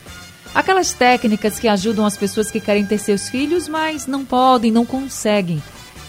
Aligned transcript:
Aquelas 0.54 0.94
técnicas 0.94 1.58
que 1.58 1.68
ajudam 1.68 2.06
as 2.06 2.16
pessoas 2.16 2.50
que 2.50 2.58
querem 2.58 2.86
ter 2.86 2.96
seus 2.96 3.28
filhos, 3.28 3.68
mas 3.68 4.06
não 4.06 4.24
podem, 4.24 4.72
não 4.72 4.86
conseguem. 4.86 5.62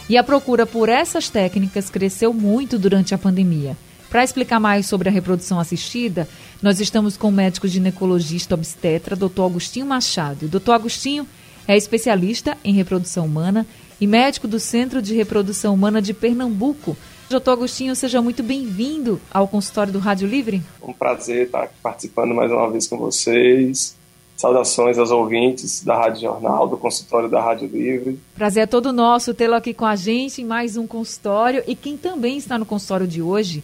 E 0.07 0.17
a 0.17 0.23
procura 0.23 0.65
por 0.65 0.87
essas 0.87 1.27
técnicas 1.27 1.89
cresceu 1.89 2.33
muito 2.33 2.79
durante 2.79 3.13
a 3.13 3.17
pandemia. 3.17 3.75
Para 4.13 4.23
explicar 4.23 4.59
mais 4.59 4.85
sobre 4.85 5.09
a 5.09 5.11
reprodução 5.11 5.59
assistida, 5.59 6.29
nós 6.61 6.79
estamos 6.79 7.17
com 7.17 7.29
o 7.29 7.31
médico 7.31 7.67
ginecologista 7.67 8.53
obstetra, 8.53 9.15
Dr. 9.15 9.41
Agostinho 9.41 9.87
Machado. 9.87 10.45
O 10.45 10.49
Dr. 10.49 10.73
Agostinho 10.73 11.27
é 11.67 11.75
especialista 11.75 12.55
em 12.63 12.73
reprodução 12.73 13.25
humana 13.25 13.65
e 13.99 14.05
médico 14.05 14.47
do 14.47 14.59
Centro 14.59 15.01
de 15.01 15.15
Reprodução 15.15 15.73
Humana 15.73 15.99
de 15.99 16.13
Pernambuco. 16.13 16.95
Dr. 17.27 17.49
Agostinho, 17.49 17.95
seja 17.95 18.21
muito 18.21 18.43
bem-vindo 18.43 19.19
ao 19.33 19.47
consultório 19.47 19.91
do 19.91 19.97
Rádio 19.97 20.27
Livre. 20.27 20.61
Um 20.79 20.93
prazer 20.93 21.47
estar 21.47 21.71
participando 21.81 22.35
mais 22.35 22.51
uma 22.51 22.69
vez 22.69 22.85
com 22.85 22.99
vocês. 22.99 23.95
Saudações 24.37 24.99
aos 24.99 25.09
ouvintes 25.09 25.83
da 25.83 25.97
Rádio 25.97 26.21
Jornal, 26.21 26.67
do 26.67 26.77
consultório 26.77 27.29
da 27.29 27.41
Rádio 27.41 27.67
Livre. 27.67 28.19
Prazer 28.35 28.63
é 28.63 28.67
todo 28.67 28.93
nosso 28.93 29.33
tê-lo 29.33 29.55
aqui 29.55 29.73
com 29.73 29.85
a 29.85 29.95
gente 29.95 30.39
em 30.39 30.45
mais 30.45 30.77
um 30.77 30.85
consultório. 30.85 31.63
E 31.65 31.75
quem 31.75 31.97
também 31.97 32.37
está 32.37 32.59
no 32.59 32.65
consultório 32.65 33.07
de 33.07 33.19
hoje 33.19 33.63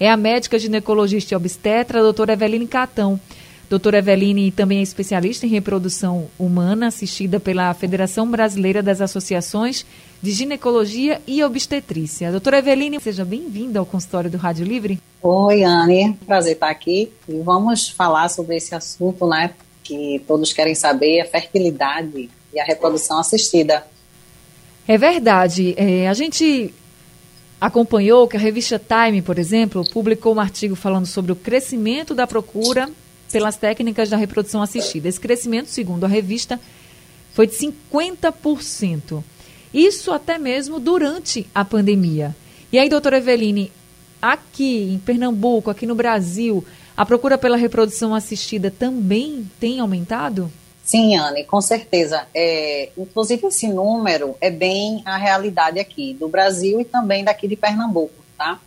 é 0.00 0.08
a 0.08 0.16
médica 0.16 0.58
ginecologista 0.58 1.34
e 1.34 1.36
obstetra, 1.36 2.00
a 2.00 2.02
doutora 2.02 2.32
Eveline 2.32 2.66
Catão. 2.66 3.20
Doutora 3.68 3.98
Eveline 3.98 4.50
também 4.50 4.78
é 4.78 4.82
especialista 4.82 5.44
em 5.44 5.50
reprodução 5.50 6.28
humana, 6.38 6.86
assistida 6.86 7.38
pela 7.38 7.74
Federação 7.74 8.30
Brasileira 8.30 8.82
das 8.82 9.02
Associações 9.02 9.84
de 10.22 10.30
Ginecologia 10.30 11.20
e 11.26 11.44
Obstetrícia. 11.44 12.30
Doutora 12.30 12.58
Eveline, 12.58 12.98
seja 12.98 13.26
bem-vinda 13.26 13.78
ao 13.78 13.84
consultório 13.84 14.30
do 14.30 14.38
Rádio 14.38 14.64
Livre. 14.64 14.98
Oi, 15.20 15.64
Anne, 15.64 16.16
prazer 16.26 16.54
estar 16.54 16.70
aqui. 16.70 17.12
E 17.28 17.40
vamos 17.40 17.90
falar 17.90 18.30
sobre 18.30 18.56
esse 18.56 18.74
assunto, 18.74 19.26
né, 19.26 19.50
que 19.84 20.22
todos 20.26 20.52
querem 20.52 20.74
saber, 20.74 21.20
a 21.20 21.26
fertilidade 21.26 22.30
e 22.54 22.58
a 22.58 22.64
reprodução 22.64 23.18
assistida. 23.18 23.84
É 24.86 24.96
verdade. 24.96 25.74
É, 25.76 26.08
a 26.08 26.14
gente 26.14 26.72
acompanhou 27.60 28.28
que 28.28 28.36
a 28.36 28.40
revista 28.40 28.80
Time, 28.80 29.22
por 29.22 29.38
exemplo, 29.38 29.84
publicou 29.90 30.34
um 30.34 30.40
artigo 30.40 30.74
falando 30.74 31.06
sobre 31.06 31.32
o 31.32 31.36
crescimento 31.36 32.14
da 32.14 32.26
procura 32.26 32.88
pelas 33.30 33.56
técnicas 33.56 34.08
da 34.08 34.16
reprodução 34.16 34.62
assistida. 34.62 35.08
Esse 35.08 35.20
crescimento, 35.20 35.68
segundo 35.68 36.04
a 36.04 36.08
revista, 36.08 36.58
foi 37.34 37.46
de 37.46 37.54
50%. 37.54 39.22
Isso 39.72 40.12
até 40.12 40.38
mesmo 40.38 40.80
durante 40.80 41.46
a 41.54 41.64
pandemia. 41.64 42.34
E 42.72 42.78
aí, 42.78 42.88
doutora 42.88 43.18
Eveline, 43.18 43.70
aqui 44.20 44.92
em 44.92 44.98
Pernambuco, 44.98 45.70
aqui 45.70 45.86
no 45.86 45.94
Brasil, 45.94 46.64
a 46.96 47.04
procura 47.04 47.36
pela 47.36 47.56
reprodução 47.56 48.14
assistida 48.14 48.70
também 48.70 49.48
tem 49.60 49.80
aumentado? 49.80 50.50
Sim, 50.88 51.18
Anne, 51.18 51.44
com 51.44 51.60
certeza. 51.60 52.26
É, 52.34 52.88
inclusive, 52.96 53.46
esse 53.48 53.68
número 53.68 54.34
é 54.40 54.50
bem 54.50 55.02
a 55.04 55.18
realidade 55.18 55.78
aqui 55.78 56.14
do 56.14 56.28
Brasil 56.28 56.80
e 56.80 56.84
também 56.86 57.22
daqui 57.22 57.46
de 57.46 57.56
Pernambuco, 57.56 58.14
tá? 58.38 58.58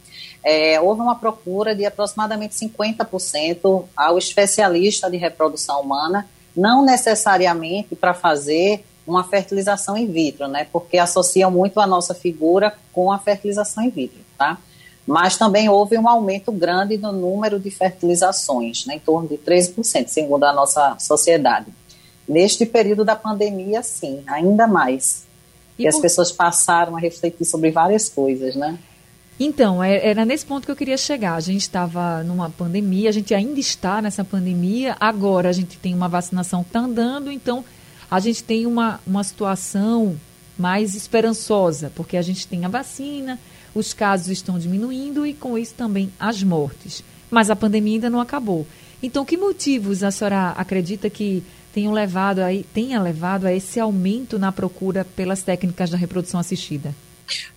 É, 0.43 0.79
houve 0.79 1.01
uma 1.01 1.15
procura 1.15 1.73
de 1.73 1.83
aproximadamente 1.83 2.53
50% 2.53 3.85
ao 3.97 4.19
especialista 4.19 5.09
de 5.09 5.17
reprodução 5.17 5.81
humana, 5.81 6.29
não 6.55 6.85
necessariamente 6.85 7.95
para 7.95 8.13
fazer 8.13 8.85
uma 9.07 9.23
fertilização 9.23 9.97
in 9.97 10.05
vitro, 10.05 10.47
né? 10.47 10.67
Porque 10.71 10.99
associam 10.99 11.49
muito 11.49 11.79
a 11.79 11.87
nossa 11.87 12.13
figura 12.13 12.71
com 12.93 13.11
a 13.11 13.17
fertilização 13.17 13.83
in 13.83 13.89
vitro, 13.89 14.19
tá? 14.37 14.59
Mas 15.07 15.37
também 15.37 15.69
houve 15.69 15.97
um 15.97 16.07
aumento 16.07 16.51
grande 16.51 16.99
no 16.99 17.11
número 17.11 17.59
de 17.59 17.71
fertilizações, 17.71 18.85
né, 18.85 18.97
em 18.97 18.99
torno 18.99 19.27
de 19.27 19.39
13%, 19.39 20.07
segundo 20.07 20.43
a 20.43 20.53
nossa 20.53 20.95
sociedade. 20.99 21.80
Neste 22.27 22.65
período 22.65 23.03
da 23.03 23.15
pandemia, 23.15 23.83
sim, 23.83 24.23
ainda 24.27 24.67
mais. 24.67 25.25
E, 25.77 25.87
as 25.87 25.99
pessoas 25.99 26.31
passaram 26.31 26.95
a 26.95 26.99
refletir 26.99 27.45
sobre 27.45 27.71
várias 27.71 28.07
coisas, 28.07 28.55
né? 28.55 28.77
Então, 29.39 29.83
é, 29.83 30.07
era 30.07 30.23
nesse 30.23 30.45
ponto 30.45 30.65
que 30.65 30.71
eu 30.71 30.75
queria 30.75 30.97
chegar. 30.97 31.33
A 31.33 31.39
gente 31.39 31.61
estava 31.61 32.23
numa 32.23 32.49
pandemia, 32.49 33.09
a 33.09 33.11
gente 33.11 33.33
ainda 33.33 33.59
está 33.59 34.01
nessa 34.01 34.23
pandemia, 34.23 34.95
agora 34.99 35.49
a 35.49 35.53
gente 35.53 35.77
tem 35.77 35.95
uma 35.95 36.07
vacinação 36.07 36.61
que 36.61 36.69
está 36.69 36.81
andando, 36.81 37.31
então 37.31 37.65
a 38.09 38.19
gente 38.19 38.43
tem 38.43 38.67
uma, 38.67 38.99
uma 39.07 39.23
situação 39.23 40.15
mais 40.57 40.93
esperançosa, 40.93 41.91
porque 41.95 42.17
a 42.17 42.21
gente 42.21 42.47
tem 42.47 42.65
a 42.65 42.69
vacina, 42.69 43.39
os 43.73 43.93
casos 43.93 44.27
estão 44.27 44.59
diminuindo 44.59 45.25
e 45.25 45.33
com 45.33 45.57
isso 45.57 45.73
também 45.73 46.11
as 46.19 46.43
mortes. 46.43 47.03
Mas 47.31 47.49
a 47.49 47.55
pandemia 47.55 47.95
ainda 47.95 48.09
não 48.09 48.19
acabou. 48.19 48.67
Então, 49.01 49.25
que 49.25 49.37
motivos 49.37 50.03
a 50.03 50.11
senhora 50.11 50.49
acredita 50.49 51.09
que 51.09 51.43
tenham 51.73 51.93
levado 51.93 52.39
aí, 52.39 52.63
tenha 52.63 53.01
levado 53.01 53.45
a 53.45 53.53
esse 53.53 53.79
aumento 53.79 54.37
na 54.37 54.51
procura 54.51 55.05
pelas 55.05 55.41
técnicas 55.41 55.89
da 55.89 55.97
reprodução 55.97 56.39
assistida? 56.39 56.93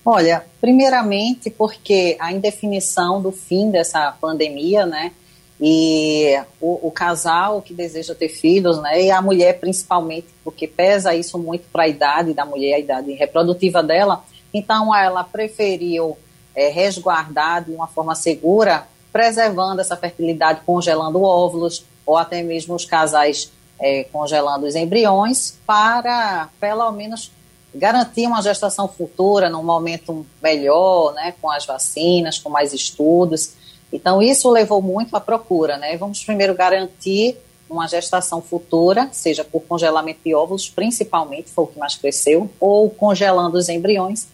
Olha, 0.04 0.44
primeiramente 0.60 1.50
porque 1.50 2.16
a 2.20 2.32
indefinição 2.32 3.20
do 3.20 3.32
fim 3.32 3.70
dessa 3.70 4.12
pandemia, 4.20 4.86
né? 4.86 5.12
E 5.60 6.36
o, 6.60 6.88
o, 6.88 6.90
casal 6.90 7.62
que 7.62 7.72
deseja 7.72 8.14
ter 8.14 8.28
filhos, 8.28 8.80
né? 8.82 9.02
E 9.02 9.10
a 9.10 9.22
mulher 9.22 9.58
principalmente, 9.58 10.26
porque 10.42 10.66
pesa 10.66 11.14
isso 11.14 11.38
muito 11.38 11.66
para 11.72 11.84
a 11.84 11.88
idade 11.88 12.34
da 12.34 12.44
mulher, 12.44 12.74
a 12.74 12.78
idade 12.78 13.12
reprodutiva 13.12 13.82
dela. 13.82 14.24
Então 14.52 14.94
ela 14.94 15.24
preferiu 15.24 16.16
é, 16.54 16.68
resguardar 16.68 17.64
de 17.64 17.72
uma 17.72 17.86
forma 17.86 18.14
segura, 18.14 18.86
preservando 19.12 19.80
essa 19.80 19.96
fertilidade, 19.96 20.60
congelando 20.66 21.22
óvulos, 21.22 21.84
ou 22.04 22.16
até 22.16 22.42
mesmo 22.42 22.74
os 22.74 22.84
casais 22.84 23.50
é, 23.84 24.04
congelando 24.04 24.64
os 24.64 24.74
embriões 24.74 25.58
para, 25.66 26.48
pelo 26.58 26.90
menos, 26.90 27.30
garantir 27.74 28.26
uma 28.26 28.40
gestação 28.40 28.88
futura 28.88 29.50
num 29.50 29.62
momento 29.62 30.24
melhor, 30.42 31.12
né, 31.12 31.34
com 31.38 31.50
as 31.50 31.66
vacinas, 31.66 32.38
com 32.38 32.48
mais 32.48 32.72
estudos. 32.72 33.52
Então, 33.92 34.22
isso 34.22 34.50
levou 34.50 34.80
muito 34.80 35.14
à 35.14 35.20
procura, 35.20 35.76
né? 35.76 35.98
Vamos 35.98 36.24
primeiro 36.24 36.54
garantir 36.54 37.36
uma 37.68 37.86
gestação 37.86 38.40
futura, 38.40 39.10
seja 39.12 39.44
por 39.44 39.60
congelamento 39.60 40.20
de 40.24 40.34
óvulos, 40.34 40.66
principalmente, 40.66 41.50
foi 41.50 41.64
o 41.64 41.66
que 41.66 41.78
mais 41.78 41.94
cresceu, 41.94 42.50
ou 42.58 42.88
congelando 42.88 43.58
os 43.58 43.68
embriões. 43.68 44.26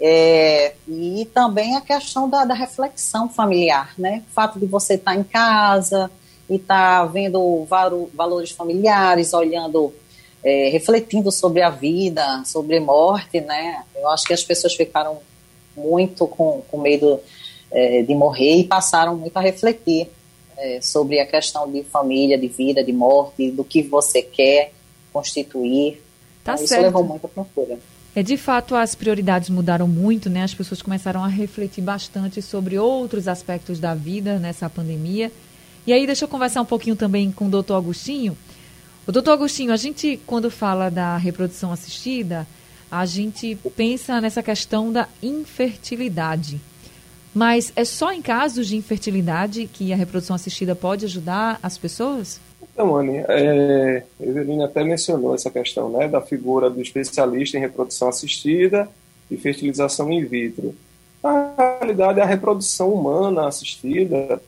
É, 0.00 0.74
e 0.88 1.28
também 1.32 1.76
a 1.76 1.80
questão 1.80 2.28
da, 2.28 2.44
da, 2.44 2.54
reflexão 2.54 3.28
familiar, 3.28 3.94
né? 3.96 4.24
O 4.28 4.32
fato 4.32 4.58
de 4.58 4.66
você 4.66 4.94
estar 4.94 5.14
em 5.14 5.22
casa, 5.22 6.10
e 6.50 6.56
está 6.56 7.06
vendo 7.06 7.64
valores 8.12 8.50
familiares, 8.50 9.32
olhando, 9.32 9.94
é, 10.42 10.68
refletindo 10.70 11.30
sobre 11.30 11.62
a 11.62 11.70
vida, 11.70 12.42
sobre 12.44 12.80
morte, 12.80 13.40
né? 13.40 13.84
Eu 13.94 14.08
acho 14.08 14.24
que 14.24 14.32
as 14.32 14.42
pessoas 14.42 14.74
ficaram 14.74 15.18
muito 15.76 16.26
com, 16.26 16.62
com 16.68 16.78
medo 16.78 17.20
é, 17.70 18.02
de 18.02 18.14
morrer 18.16 18.56
e 18.56 18.64
passaram 18.64 19.16
muito 19.16 19.36
a 19.36 19.40
refletir 19.40 20.10
é, 20.58 20.80
sobre 20.80 21.20
a 21.20 21.26
questão 21.26 21.70
de 21.70 21.84
família, 21.84 22.36
de 22.36 22.48
vida, 22.48 22.82
de 22.82 22.92
morte, 22.92 23.48
do 23.52 23.62
que 23.62 23.80
você 23.80 24.20
quer 24.20 24.72
constituir. 25.12 26.02
Tá 26.42 26.54
então, 26.54 26.66
certo. 26.66 26.80
Isso 26.80 26.82
levou 26.82 27.04
muito 27.04 27.26
à 27.26 27.28
procura. 27.28 27.78
É, 28.12 28.24
de 28.24 28.36
fato, 28.36 28.74
as 28.74 28.96
prioridades 28.96 29.48
mudaram 29.48 29.86
muito, 29.86 30.28
né? 30.28 30.42
As 30.42 30.52
pessoas 30.52 30.82
começaram 30.82 31.22
a 31.22 31.28
refletir 31.28 31.80
bastante 31.80 32.42
sobre 32.42 32.76
outros 32.76 33.28
aspectos 33.28 33.78
da 33.78 33.94
vida 33.94 34.36
nessa 34.40 34.68
pandemia 34.68 35.30
e 35.86 35.92
aí, 35.92 36.06
deixa 36.06 36.24
eu 36.24 36.28
conversar 36.28 36.60
um 36.60 36.66
pouquinho 36.66 36.96
também 36.96 37.32
com 37.32 37.46
o 37.46 37.50
doutor 37.50 37.76
Agostinho. 37.76 38.36
O 39.06 39.12
doutor 39.12 39.32
Agostinho, 39.32 39.72
a 39.72 39.76
gente, 39.76 40.20
quando 40.26 40.50
fala 40.50 40.90
da 40.90 41.16
reprodução 41.16 41.72
assistida, 41.72 42.46
a 42.90 43.06
gente 43.06 43.56
pensa 43.76 44.20
nessa 44.20 44.42
questão 44.42 44.92
da 44.92 45.08
infertilidade. 45.22 46.60
Mas 47.32 47.72
é 47.76 47.84
só 47.84 48.12
em 48.12 48.20
casos 48.20 48.66
de 48.66 48.76
infertilidade 48.76 49.68
que 49.72 49.92
a 49.92 49.96
reprodução 49.96 50.34
assistida 50.34 50.74
pode 50.74 51.04
ajudar 51.04 51.58
as 51.62 51.78
pessoas? 51.78 52.40
Então, 52.72 52.96
Anne, 52.96 53.24
é, 53.28 54.02
Evelina 54.20 54.64
até 54.64 54.82
mencionou 54.82 55.34
essa 55.34 55.50
questão 55.50 55.90
né, 55.90 56.08
da 56.08 56.20
figura 56.20 56.68
do 56.68 56.80
especialista 56.80 57.56
em 57.56 57.60
reprodução 57.60 58.08
assistida 58.08 58.88
e 59.30 59.36
fertilização 59.36 60.10
in 60.10 60.24
vitro. 60.24 60.74
Na 61.22 61.54
realidade, 61.56 62.20
a 62.20 62.24
reprodução 62.24 62.92
humana 62.92 63.46
assistida 63.46 64.42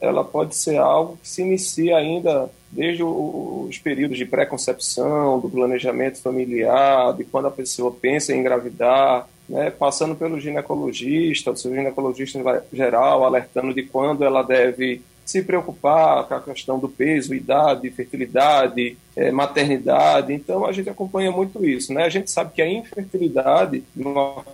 ela 0.00 0.22
pode 0.24 0.54
ser 0.54 0.78
algo 0.78 1.16
que 1.22 1.28
se 1.28 1.42
inicia 1.42 1.96
ainda 1.96 2.50
desde 2.70 3.02
os 3.02 3.78
períodos 3.78 4.18
de 4.18 4.26
pré-concepção, 4.26 5.40
do 5.40 5.48
planejamento 5.48 6.20
familiar, 6.20 7.14
de 7.14 7.24
quando 7.24 7.48
a 7.48 7.50
pessoa 7.50 7.90
pensa 7.90 8.34
em 8.34 8.40
engravidar, 8.40 9.28
né, 9.48 9.70
passando 9.70 10.14
pelo 10.14 10.40
ginecologista, 10.40 11.52
o 11.52 11.56
seu 11.56 11.74
ginecologista 11.74 12.64
geral, 12.72 13.24
alertando 13.24 13.72
de 13.72 13.84
quando 13.84 14.24
ela 14.24 14.42
deve 14.42 15.00
se 15.24 15.42
preocupar 15.42 16.24
com 16.24 16.34
a 16.34 16.40
questão 16.40 16.78
do 16.78 16.88
peso, 16.88 17.34
idade, 17.34 17.90
fertilidade, 17.90 18.96
é, 19.16 19.32
maternidade. 19.32 20.32
Então 20.32 20.64
a 20.64 20.72
gente 20.72 20.88
acompanha 20.88 21.32
muito 21.32 21.64
isso, 21.64 21.92
né? 21.92 22.04
A 22.04 22.08
gente 22.08 22.30
sabe 22.30 22.52
que 22.54 22.62
a 22.62 22.68
infertilidade, 22.68 23.82
de 23.94 24.02
uma 24.02 24.44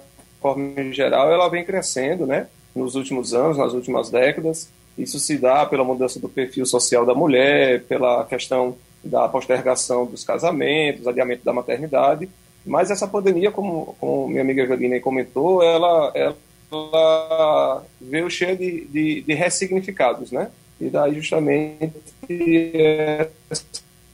forma 0.40 0.92
geral, 0.92 1.30
ela 1.30 1.48
vem 1.48 1.64
crescendo, 1.64 2.26
né? 2.26 2.46
Nos 2.74 2.94
últimos 2.94 3.34
anos, 3.34 3.58
nas 3.58 3.74
últimas 3.74 4.08
décadas. 4.08 4.70
Isso 4.96 5.18
se 5.18 5.38
dá 5.38 5.64
pela 5.66 5.84
mudança 5.84 6.20
do 6.20 6.28
perfil 6.28 6.66
social 6.66 7.06
da 7.06 7.14
mulher, 7.14 7.84
pela 7.84 8.24
questão 8.24 8.76
da 9.02 9.28
postergação 9.28 10.06
dos 10.06 10.22
casamentos, 10.22 11.06
adiamento 11.06 11.44
da 11.44 11.52
maternidade. 11.52 12.28
Mas 12.64 12.90
essa 12.90 13.08
pandemia, 13.08 13.50
como, 13.50 13.96
como 13.98 14.28
minha 14.28 14.42
amiga 14.42 14.62
Evelina 14.62 15.00
comentou, 15.00 15.62
ela, 15.62 16.12
ela 16.14 17.84
veio 18.00 18.30
cheia 18.30 18.56
de, 18.56 18.84
de, 18.86 19.22
de 19.22 19.34
ressignificados, 19.34 20.30
né? 20.30 20.50
E 20.80 20.88
daí 20.88 21.14
justamente 21.14 21.92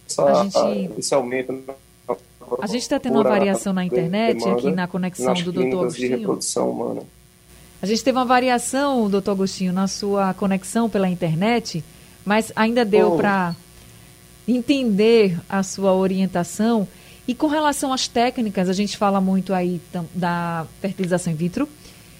essa, 0.07 0.43
gente... 0.45 0.99
esse 0.99 1.15
aumento 1.15 1.63
a 2.61 2.67
gente 2.67 2.83
está 2.83 2.99
tendo 2.99 3.17
uma 3.17 3.25
variação 3.25 3.73
na 3.73 3.85
internet, 3.85 4.49
aqui 4.49 4.71
na 4.71 4.87
conexão 4.87 5.35
do 5.35 5.53
doutor 5.53 5.81
Agostinho. 5.81 6.09
De 6.09 6.17
reprodução 6.17 6.71
humana. 6.71 7.03
A 7.81 7.87
gente 7.87 8.03
teve 8.03 8.19
uma 8.19 8.25
variação, 8.25 9.09
doutor 9.09 9.33
Agostinho, 9.33 9.73
na 9.73 9.87
sua 9.87 10.35
conexão 10.35 10.91
pela 10.91 11.09
internet, 11.09 11.85
mas 12.25 12.53
ainda 12.57 12.85
deu 12.85 13.13
oh. 13.13 13.17
para 13.17 13.55
entender 14.47 15.39
a 15.49 15.63
sua 15.63 15.93
orientação. 15.93 16.89
E 17.27 17.35
com 17.35 17.47
relação 17.47 17.93
às 17.93 18.09
técnicas, 18.09 18.69
a 18.69 18.73
gente 18.73 18.97
fala 18.97 19.21
muito 19.21 19.55
aí 19.55 19.81
da 20.13 20.67
fertilização 20.81 21.33
in 21.33 21.37
vitro 21.37 21.69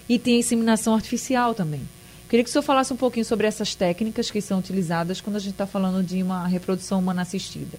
e 0.07 0.17
tem 0.17 0.35
a 0.35 0.39
inseminação 0.39 0.95
artificial 0.95 1.53
também. 1.53 1.81
Queria 2.29 2.43
que 2.43 2.49
o 2.49 2.53
senhor 2.53 2.63
falasse 2.63 2.93
um 2.93 2.97
pouquinho 2.97 3.25
sobre 3.25 3.45
essas 3.47 3.75
técnicas 3.75 4.31
que 4.31 4.39
são 4.39 4.59
utilizadas 4.59 5.19
quando 5.19 5.35
a 5.35 5.39
gente 5.39 5.53
está 5.53 5.65
falando 5.65 6.01
de 6.05 6.21
uma 6.21 6.47
reprodução 6.47 6.99
humana 6.99 7.23
assistida. 7.23 7.77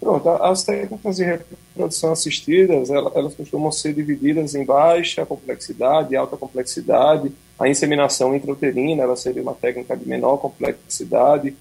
Pronto, 0.00 0.28
as 0.28 0.62
técnicas 0.62 1.16
de 1.16 1.24
reprodução 1.24 2.12
assistidas, 2.12 2.90
elas, 2.90 3.16
elas 3.16 3.34
costumam 3.34 3.72
ser 3.72 3.94
divididas 3.94 4.54
em 4.54 4.64
baixa 4.64 5.24
complexidade 5.24 6.14
alta 6.14 6.36
complexidade. 6.36 7.32
A 7.58 7.68
inseminação 7.68 8.36
intrauterina, 8.36 9.02
ela 9.02 9.16
seria 9.16 9.42
uma 9.42 9.54
técnica 9.54 9.96
de 9.96 10.06
menor 10.06 10.36
complexidade, 10.36 11.56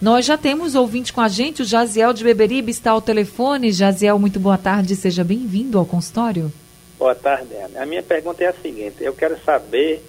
Nós 0.00 0.24
já 0.24 0.38
temos 0.38 0.76
ouvinte 0.76 1.12
com 1.12 1.20
a 1.20 1.26
gente, 1.26 1.62
o 1.62 1.64
Jaziel 1.64 2.12
de 2.12 2.22
Beberibe 2.22 2.70
está 2.70 2.92
ao 2.92 3.02
telefone. 3.02 3.72
Jaziel, 3.72 4.16
muito 4.16 4.38
boa 4.38 4.56
tarde, 4.56 4.94
seja 4.94 5.24
bem-vindo 5.24 5.76
ao 5.76 5.84
consultório. 5.84 6.52
Boa 7.02 7.16
tarde, 7.16 7.48
A 7.74 7.84
minha 7.84 8.00
pergunta 8.00 8.44
é 8.44 8.46
a 8.46 8.52
seguinte: 8.52 9.02
eu 9.02 9.12
quero 9.12 9.36
saber 9.40 10.00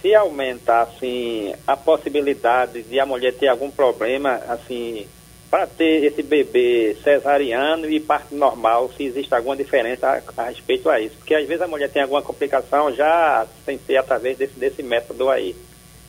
se 0.00 0.12
aumenta 0.12 0.80
assim 0.80 1.54
a 1.64 1.76
possibilidade 1.76 2.82
de 2.82 2.98
a 2.98 3.06
mulher 3.06 3.32
ter 3.32 3.46
algum 3.46 3.70
problema 3.70 4.40
assim 4.48 5.06
para 5.48 5.68
ter 5.68 6.02
esse 6.02 6.20
bebê 6.20 6.96
cesariano 7.04 7.88
e 7.88 8.00
parte 8.00 8.34
normal, 8.34 8.90
se 8.96 9.04
existe 9.04 9.32
alguma 9.32 9.54
diferença 9.54 10.08
a, 10.08 10.42
a, 10.42 10.48
respeito 10.48 10.90
a 10.90 10.98
isso. 10.98 11.14
Porque 11.16 11.32
às 11.32 11.46
vezes 11.46 11.62
a 11.62 11.68
mulher 11.68 11.88
tem 11.88 12.02
alguma 12.02 12.22
complicação 12.22 12.92
já 12.92 13.46
sem 13.64 13.78
ser 13.78 13.98
através 13.98 14.36
desse, 14.36 14.58
desse 14.58 14.82
método 14.82 15.30
aí. 15.30 15.54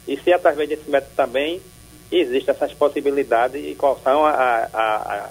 E 0.08 0.18
se 0.18 0.34
através 0.34 0.68
desse 0.68 0.90
método 0.90 1.14
também 1.16 1.62
existem 2.12 2.56
essas 2.56 2.74
possibilidades 2.74 3.64
e 3.64 3.76
qual 3.76 4.02
são 4.04 4.26
a, 4.26 4.32
a, 4.32 4.66
a, 4.74 5.30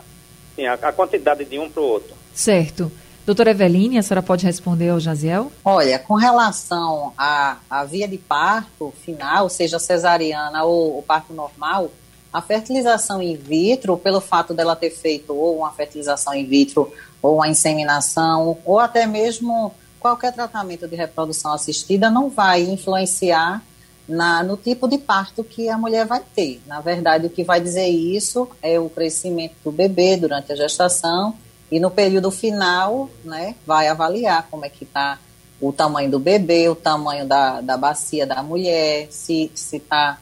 assim, 0.52 0.64
a, 0.64 0.74
a 0.74 0.92
quantidade 0.92 1.44
de 1.44 1.58
um 1.58 1.68
para 1.68 1.82
o 1.82 1.86
outro. 1.86 2.14
Certo. 2.32 2.92
Doutora 3.24 3.52
Eveline, 3.52 3.98
a 3.98 4.02
senhora 4.02 4.20
pode 4.20 4.44
responder 4.44 4.88
ao 4.88 4.98
Jaziel? 4.98 5.52
Olha, 5.64 5.96
com 5.96 6.14
relação 6.14 7.12
à, 7.16 7.56
à 7.70 7.84
via 7.84 8.08
de 8.08 8.18
parto 8.18 8.92
final, 9.04 9.48
seja 9.48 9.78
cesariana 9.78 10.64
ou, 10.64 11.00
parto 11.02 11.32
normal, 11.32 11.88
a 12.32 12.42
fertilização 12.42 13.22
in 13.22 13.36
vitro, 13.36 13.96
pelo 13.96 14.20
fato 14.20 14.52
dela 14.52 14.74
ter 14.74 14.90
feito 14.90 15.32
ou 15.32 15.58
uma 15.58 15.70
fertilização 15.70 16.34
in 16.34 16.46
vitro 16.46 16.92
ou 17.22 17.36
uma 17.36 17.48
inseminação, 17.48 18.58
ou 18.64 18.80
até 18.80 19.06
mesmo 19.06 19.72
qualquer 20.00 20.32
tratamento 20.32 20.88
de 20.88 20.96
reprodução 20.96 21.52
assistida, 21.52 22.10
não 22.10 22.28
vai 22.28 22.62
influenciar 22.62 23.62
na, 24.08 24.42
no 24.42 24.56
tipo 24.56 24.88
de 24.88 24.98
parto 24.98 25.44
que 25.44 25.68
a 25.68 25.78
mulher 25.78 26.06
vai 26.06 26.22
ter. 26.34 26.60
Na 26.66 26.80
verdade, 26.80 27.26
o 27.26 27.30
que 27.30 27.44
vai 27.44 27.60
dizer 27.60 27.86
isso 27.86 28.48
é 28.60 28.80
o 28.80 28.90
crescimento 28.90 29.54
do 29.62 29.70
bebê 29.70 30.16
durante 30.16 30.52
a 30.52 30.56
gestação 30.56 31.36
e 31.72 31.80
no 31.80 31.90
período 31.90 32.30
final, 32.30 33.08
né, 33.24 33.54
vai 33.66 33.88
avaliar 33.88 34.46
como 34.50 34.66
é 34.66 34.68
que 34.68 34.84
está 34.84 35.18
o 35.58 35.72
tamanho 35.72 36.10
do 36.10 36.18
bebê, 36.18 36.68
o 36.68 36.74
tamanho 36.74 37.26
da, 37.26 37.62
da 37.62 37.78
bacia 37.78 38.26
da 38.26 38.42
mulher, 38.42 39.06
se, 39.10 39.50
se, 39.54 39.80
tá, 39.80 40.18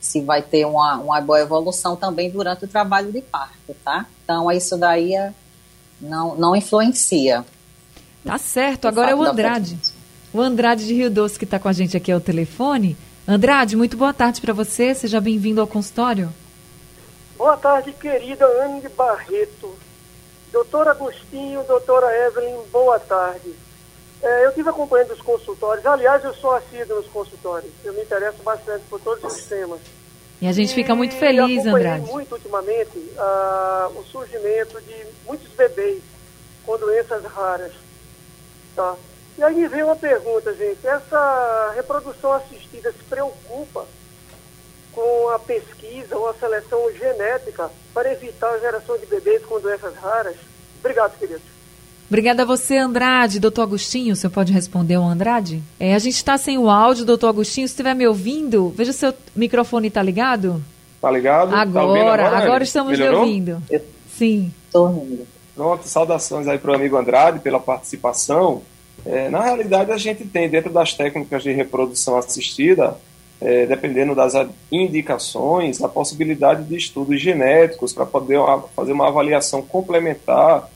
se 0.00 0.20
vai 0.20 0.40
ter 0.42 0.64
uma, 0.64 0.98
uma 0.98 1.20
boa 1.20 1.40
evolução 1.40 1.96
também 1.96 2.30
durante 2.30 2.66
o 2.66 2.68
trabalho 2.68 3.10
de 3.10 3.20
parto, 3.20 3.74
tá? 3.84 4.06
Então, 4.22 4.48
isso 4.52 4.76
daí 4.76 5.12
é, 5.12 5.32
não, 6.00 6.36
não 6.36 6.54
influencia. 6.54 7.44
Tá 8.24 8.38
certo. 8.38 8.86
Agora 8.86 9.10
é 9.10 9.14
o 9.14 9.24
Andrade. 9.24 9.76
O 10.32 10.40
Andrade 10.40 10.86
de 10.86 10.94
Rio 10.94 11.10
Doce 11.10 11.36
que 11.36 11.44
está 11.44 11.58
com 11.58 11.66
a 11.66 11.72
gente 11.72 11.96
aqui 11.96 12.12
ao 12.12 12.20
telefone. 12.20 12.96
Andrade, 13.26 13.74
muito 13.74 13.96
boa 13.96 14.14
tarde 14.14 14.40
para 14.40 14.52
você. 14.52 14.94
Seja 14.94 15.20
bem-vindo 15.20 15.60
ao 15.60 15.66
consultório. 15.66 16.32
Boa 17.36 17.56
tarde, 17.56 17.92
querida 17.92 18.46
Anne 18.62 18.88
Barreto. 18.96 19.74
Doutor 20.52 20.86
Agostinho, 20.86 21.64
doutora 21.64 22.14
Evelyn, 22.26 22.60
boa 22.70 23.00
tarde. 23.00 23.54
É, 24.22 24.44
eu 24.44 24.50
estive 24.50 24.68
acompanhando 24.68 25.12
os 25.12 25.20
consultórios. 25.22 25.84
Aliás, 25.86 26.22
eu 26.22 26.34
sou 26.34 26.52
assíduo 26.52 26.96
nos 26.98 27.06
consultórios. 27.06 27.72
Eu 27.82 27.94
me 27.94 28.02
interesso 28.02 28.42
bastante 28.42 28.84
por 28.90 29.00
todos 29.00 29.24
os 29.24 29.44
temas. 29.46 29.80
E 30.42 30.46
a 30.46 30.52
gente 30.52 30.74
fica 30.74 30.94
muito 30.94 31.14
feliz, 31.14 31.64
eu 31.64 31.74
Andrade. 31.74 32.04
muito 32.10 32.32
ultimamente 32.32 32.98
uh, 32.98 33.98
o 33.98 34.04
surgimento 34.04 34.78
de 34.82 35.06
muitos 35.24 35.48
bebês 35.54 36.02
com 36.66 36.76
doenças 36.76 37.24
raras. 37.24 37.72
Tá? 38.76 38.94
E 39.38 39.42
aí 39.42 39.54
me 39.54 39.66
vem 39.66 39.82
uma 39.82 39.96
pergunta, 39.96 40.54
gente. 40.54 40.86
Essa 40.86 41.72
reprodução 41.74 42.34
assistida 42.34 42.92
se 42.92 43.02
preocupa 43.04 43.86
com 44.92 45.28
a 45.30 45.38
pesquisa 45.38 46.16
ou 46.16 46.28
a 46.28 46.34
seleção 46.34 46.90
genética 46.92 47.70
para 47.92 48.12
evitar 48.12 48.50
a 48.50 48.58
geração 48.58 48.96
de 48.98 49.06
bebês 49.06 49.44
com 49.44 49.60
doenças 49.60 49.94
raras? 49.96 50.36
Obrigado, 50.80 51.18
queridos. 51.18 51.42
Obrigada 52.08 52.42
a 52.42 52.46
você, 52.46 52.76
Andrade. 52.76 53.40
Doutor 53.40 53.62
Agostinho, 53.62 54.14
você 54.14 54.28
pode 54.28 54.52
responder 54.52 54.96
ao 54.96 55.04
Andrade? 55.04 55.62
É, 55.80 55.94
a 55.94 55.98
gente 55.98 56.16
está 56.16 56.36
sem 56.36 56.58
o 56.58 56.68
áudio, 56.68 57.06
doutor 57.06 57.28
Agostinho. 57.28 57.66
Se 57.66 57.72
estiver 57.72 57.94
me 57.94 58.06
ouvindo, 58.06 58.68
veja 58.76 58.92
se 58.92 59.08
o 59.08 59.14
microfone 59.34 59.88
está 59.88 60.02
ligado. 60.02 60.62
Está 60.96 61.10
ligado? 61.10 61.54
Agora, 61.54 62.22
tá 62.22 62.28
agora, 62.28 62.28
agora 62.44 62.64
estamos 62.64 62.98
Melhorou? 62.98 63.24
me 63.24 63.28
ouvindo. 63.28 63.62
Sim. 64.14 64.52
Estou 64.66 64.88
ouvindo. 64.88 65.26
Pronto, 65.54 65.88
saudações 65.88 66.46
aí 66.46 66.58
para 66.58 66.72
o 66.72 66.74
amigo 66.74 66.96
Andrade 66.96 67.40
pela 67.40 67.58
participação. 67.58 68.62
É, 69.04 69.28
na 69.28 69.42
realidade, 69.42 69.90
a 69.90 69.96
gente 69.96 70.24
tem 70.24 70.48
dentro 70.48 70.72
das 70.72 70.94
técnicas 70.94 71.42
de 71.42 71.52
reprodução 71.52 72.16
assistida, 72.16 72.96
é, 73.44 73.66
dependendo 73.66 74.14
das 74.14 74.34
indicações, 74.70 75.82
a 75.82 75.88
possibilidade 75.88 76.64
de 76.64 76.76
estudos 76.76 77.20
genéticos 77.20 77.92
para 77.92 78.06
poder 78.06 78.38
fazer 78.76 78.92
uma 78.92 79.08
avaliação 79.08 79.62
complementar 79.62 80.70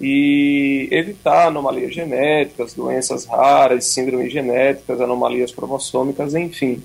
e 0.00 0.88
evitar 0.90 1.48
anomalias 1.48 1.94
genéticas, 1.94 2.72
doenças 2.72 3.26
raras, 3.26 3.84
síndromes 3.86 4.32
genéticas, 4.32 5.00
anomalias 5.00 5.52
cromossômicas, 5.52 6.34
enfim. 6.34 6.82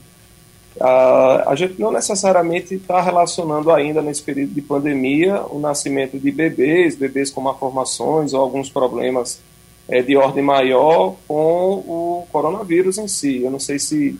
A, 0.79 1.51
a 1.51 1.55
gente 1.55 1.79
não 1.79 1.91
necessariamente 1.91 2.73
está 2.75 2.99
relacionando 3.01 3.71
ainda 3.71 4.01
nesse 4.01 4.23
período 4.23 4.53
de 4.53 4.61
pandemia 4.61 5.41
o 5.49 5.59
nascimento 5.59 6.19
de 6.19 6.31
bebês, 6.31 6.95
bebês 6.95 7.29
com 7.29 7.39
malformações 7.39 8.33
ou 8.33 8.41
alguns 8.41 8.69
problemas 8.69 9.39
é, 9.87 10.01
de 10.01 10.17
ordem 10.17 10.43
maior 10.43 11.15
com 11.27 11.35
o 11.35 12.27
coronavírus 12.31 12.97
em 12.97 13.07
si. 13.07 13.43
Eu 13.43 13.51
não 13.51 13.59
sei 13.59 13.79
se 13.79 14.19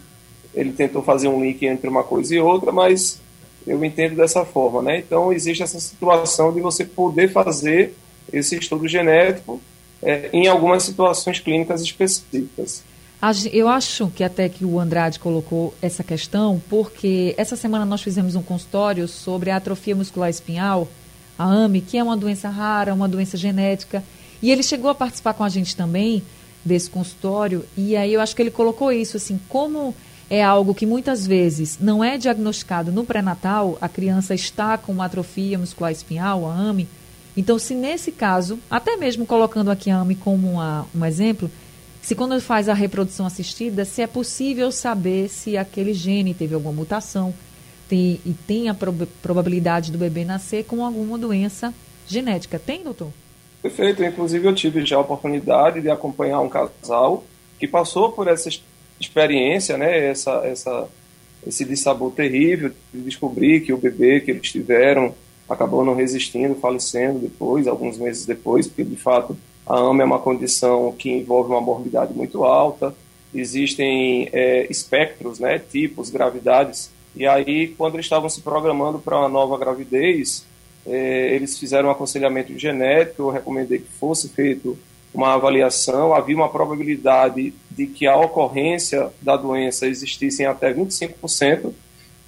ele 0.54 0.72
tentou 0.72 1.02
fazer 1.02 1.28
um 1.28 1.42
link 1.42 1.66
entre 1.66 1.90
uma 1.90 2.04
coisa 2.04 2.36
e 2.36 2.40
outra, 2.40 2.72
mas 2.72 3.22
eu 3.66 3.84
entendo 3.84 4.16
dessa 4.16 4.46
forma, 4.46 4.82
né? 4.82 5.00
Então 5.00 5.32
existe 5.32 5.64
essa 5.64 5.80
situação 5.80 6.54
de 6.54 6.62
você 6.62 6.84
poder 6.86 7.32
fazer 7.32 7.94
esse 8.32 8.56
estudo 8.58 8.88
genético 8.88 9.62
é, 10.02 10.30
em 10.34 10.48
algumas 10.48 10.84
situações 10.84 11.40
clínicas 11.40 11.82
específicas. 11.82 12.84
Eu 13.54 13.70
acho 13.70 14.10
que 14.10 14.22
até 14.22 14.50
que 14.50 14.66
o 14.66 14.78
Andrade 14.78 15.18
colocou 15.18 15.74
essa 15.82 16.04
questão, 16.04 16.62
porque 16.70 17.34
essa 17.38 17.56
semana 17.56 17.86
nós 17.86 18.02
fizemos 18.02 18.36
um 18.36 18.42
consultório 18.42 19.08
sobre 19.08 19.50
a 19.50 19.56
atrofia 19.56 19.96
muscular 19.96 20.30
espinhal, 20.30 20.90
a 21.40 21.46
AME, 21.46 21.80
que 21.80 21.98
é 21.98 22.04
uma 22.04 22.18
doença 22.18 22.50
rara, 22.50 22.94
uma 22.94 23.08
doença 23.08 23.38
genética, 23.38 24.04
e 24.42 24.52
ele 24.52 24.62
chegou 24.62 24.90
a 24.92 24.96
participar 24.96 25.34
com 25.36 25.44
a 25.46 25.48
gente 25.48 25.74
também 25.74 26.22
desse 26.66 26.90
consultório, 26.90 27.64
e 27.78 27.96
aí 27.96 28.14
eu 28.14 28.20
acho 28.20 28.36
que 28.36 28.42
ele 28.42 28.52
colocou 28.52 28.92
isso, 28.92 29.16
assim, 29.16 29.40
como 29.48 29.96
é 30.34 30.44
algo 30.44 30.74
que 30.74 30.86
muitas 30.86 31.28
vezes 31.28 31.78
não 31.80 32.04
é 32.04 32.18
diagnosticado 32.18 32.92
no 32.92 33.04
pré-natal, 33.04 33.78
a 33.80 33.88
criança 33.88 34.34
está 34.34 34.78
com 34.78 34.92
uma 34.92 35.06
atrofia 35.06 35.60
muscular 35.60 35.92
espinhal, 35.92 36.50
a 36.50 36.54
AME, 36.54 36.88
então, 37.36 37.58
se 37.58 37.74
nesse 37.74 38.12
caso, 38.12 38.60
até 38.70 38.96
mesmo 38.96 39.26
colocando 39.26 39.72
aqui 39.72 39.90
a 39.90 39.98
AME 39.98 40.16
como 40.16 40.52
uma, 40.52 40.86
um 40.96 41.04
exemplo, 41.04 41.50
se 42.02 42.16
quando 42.16 42.40
faz 42.40 42.70
a 42.70 42.74
reprodução 42.74 43.26
assistida, 43.26 43.86
se 43.86 44.02
é 44.02 44.08
possível 44.08 44.72
saber 44.72 45.30
se 45.30 45.58
aquele 45.58 45.94
gene 45.94 46.34
teve 46.34 46.54
alguma 46.54 46.74
mutação 46.74 47.34
tem, 47.90 48.20
e 48.26 48.34
tem 48.34 48.70
a 48.70 48.74
prob 48.74 49.06
probabilidade 49.22 49.92
do 49.92 49.98
bebê 49.98 50.24
nascer 50.24 50.64
com 50.66 50.86
alguma 50.86 51.18
doença 51.18 51.74
genética. 52.08 52.60
Tem, 52.60 52.84
doutor? 52.84 53.10
Perfeito. 53.62 54.04
Inclusive, 54.04 54.48
eu 54.48 54.54
tive 54.54 54.86
já 54.86 54.98
a 54.98 55.00
oportunidade 55.00 55.82
de 55.82 55.90
acompanhar 55.90 56.40
um 56.40 56.50
casal 56.50 57.24
que 57.58 57.68
passou 57.68 58.12
por 58.12 58.28
essa 58.28 58.50
experiência, 58.50 58.73
né, 59.78 60.10
essa, 60.10 60.42
essa, 60.46 60.88
esse 61.46 61.66
dissabor 61.66 62.12
terrível 62.12 62.72
de 62.94 63.02
descobrir 63.02 63.62
que 63.62 63.74
o 63.74 63.78
bebê 63.78 64.20
que 64.20 64.32
eles 64.32 64.52
tiveram 64.52 65.14
acabou 65.50 65.84
não 65.84 65.96
resistindo, 65.96 66.56
falecendo 66.56 67.20
depois, 67.20 67.68
alguns 67.68 67.98
meses 67.98 68.26
depois, 68.26 68.68
porque 68.68 68.84
de 68.84 68.96
fato 68.96 69.38
a 69.66 69.78
AMA 69.78 70.04
é 70.04 70.06
uma 70.06 70.20
condição 70.20 70.92
que 70.92 71.10
envolve 71.10 71.50
uma 71.50 71.62
morbidade 71.62 72.14
muito 72.14 72.44
alta, 72.44 72.96
existem 73.34 74.30
é, 74.32 74.68
espectros, 74.70 75.40
né, 75.40 75.60
tipos, 75.60 76.10
gravidades, 76.10 76.92
e 77.16 77.26
aí 77.26 77.68
quando 77.68 77.96
eles 77.96 78.06
estavam 78.06 78.30
se 78.30 78.42
programando 78.42 79.00
para 79.00 79.18
uma 79.18 79.30
nova 79.30 79.58
gravidez, 79.58 80.46
é, 80.86 81.34
eles 81.36 81.58
fizeram 81.58 81.90
um 81.90 81.92
aconselhamento 81.92 82.58
genético, 82.58 83.24
eu 83.24 83.30
recomendei 83.30 83.80
que 83.80 83.90
fosse 84.00 84.30
feito 84.30 84.78
uma 85.14 85.34
avaliação, 85.34 86.14
havia 86.14 86.36
uma 86.36 86.50
probabilidade 86.50 87.54
de 87.70 87.88
que 87.88 88.08
a 88.08 88.18
ocorrência 88.18 89.10
da 89.22 89.38
doença 89.38 89.88
existisse 89.88 90.44
em 90.44 90.46
até 90.46 90.74
25%, 90.74 91.72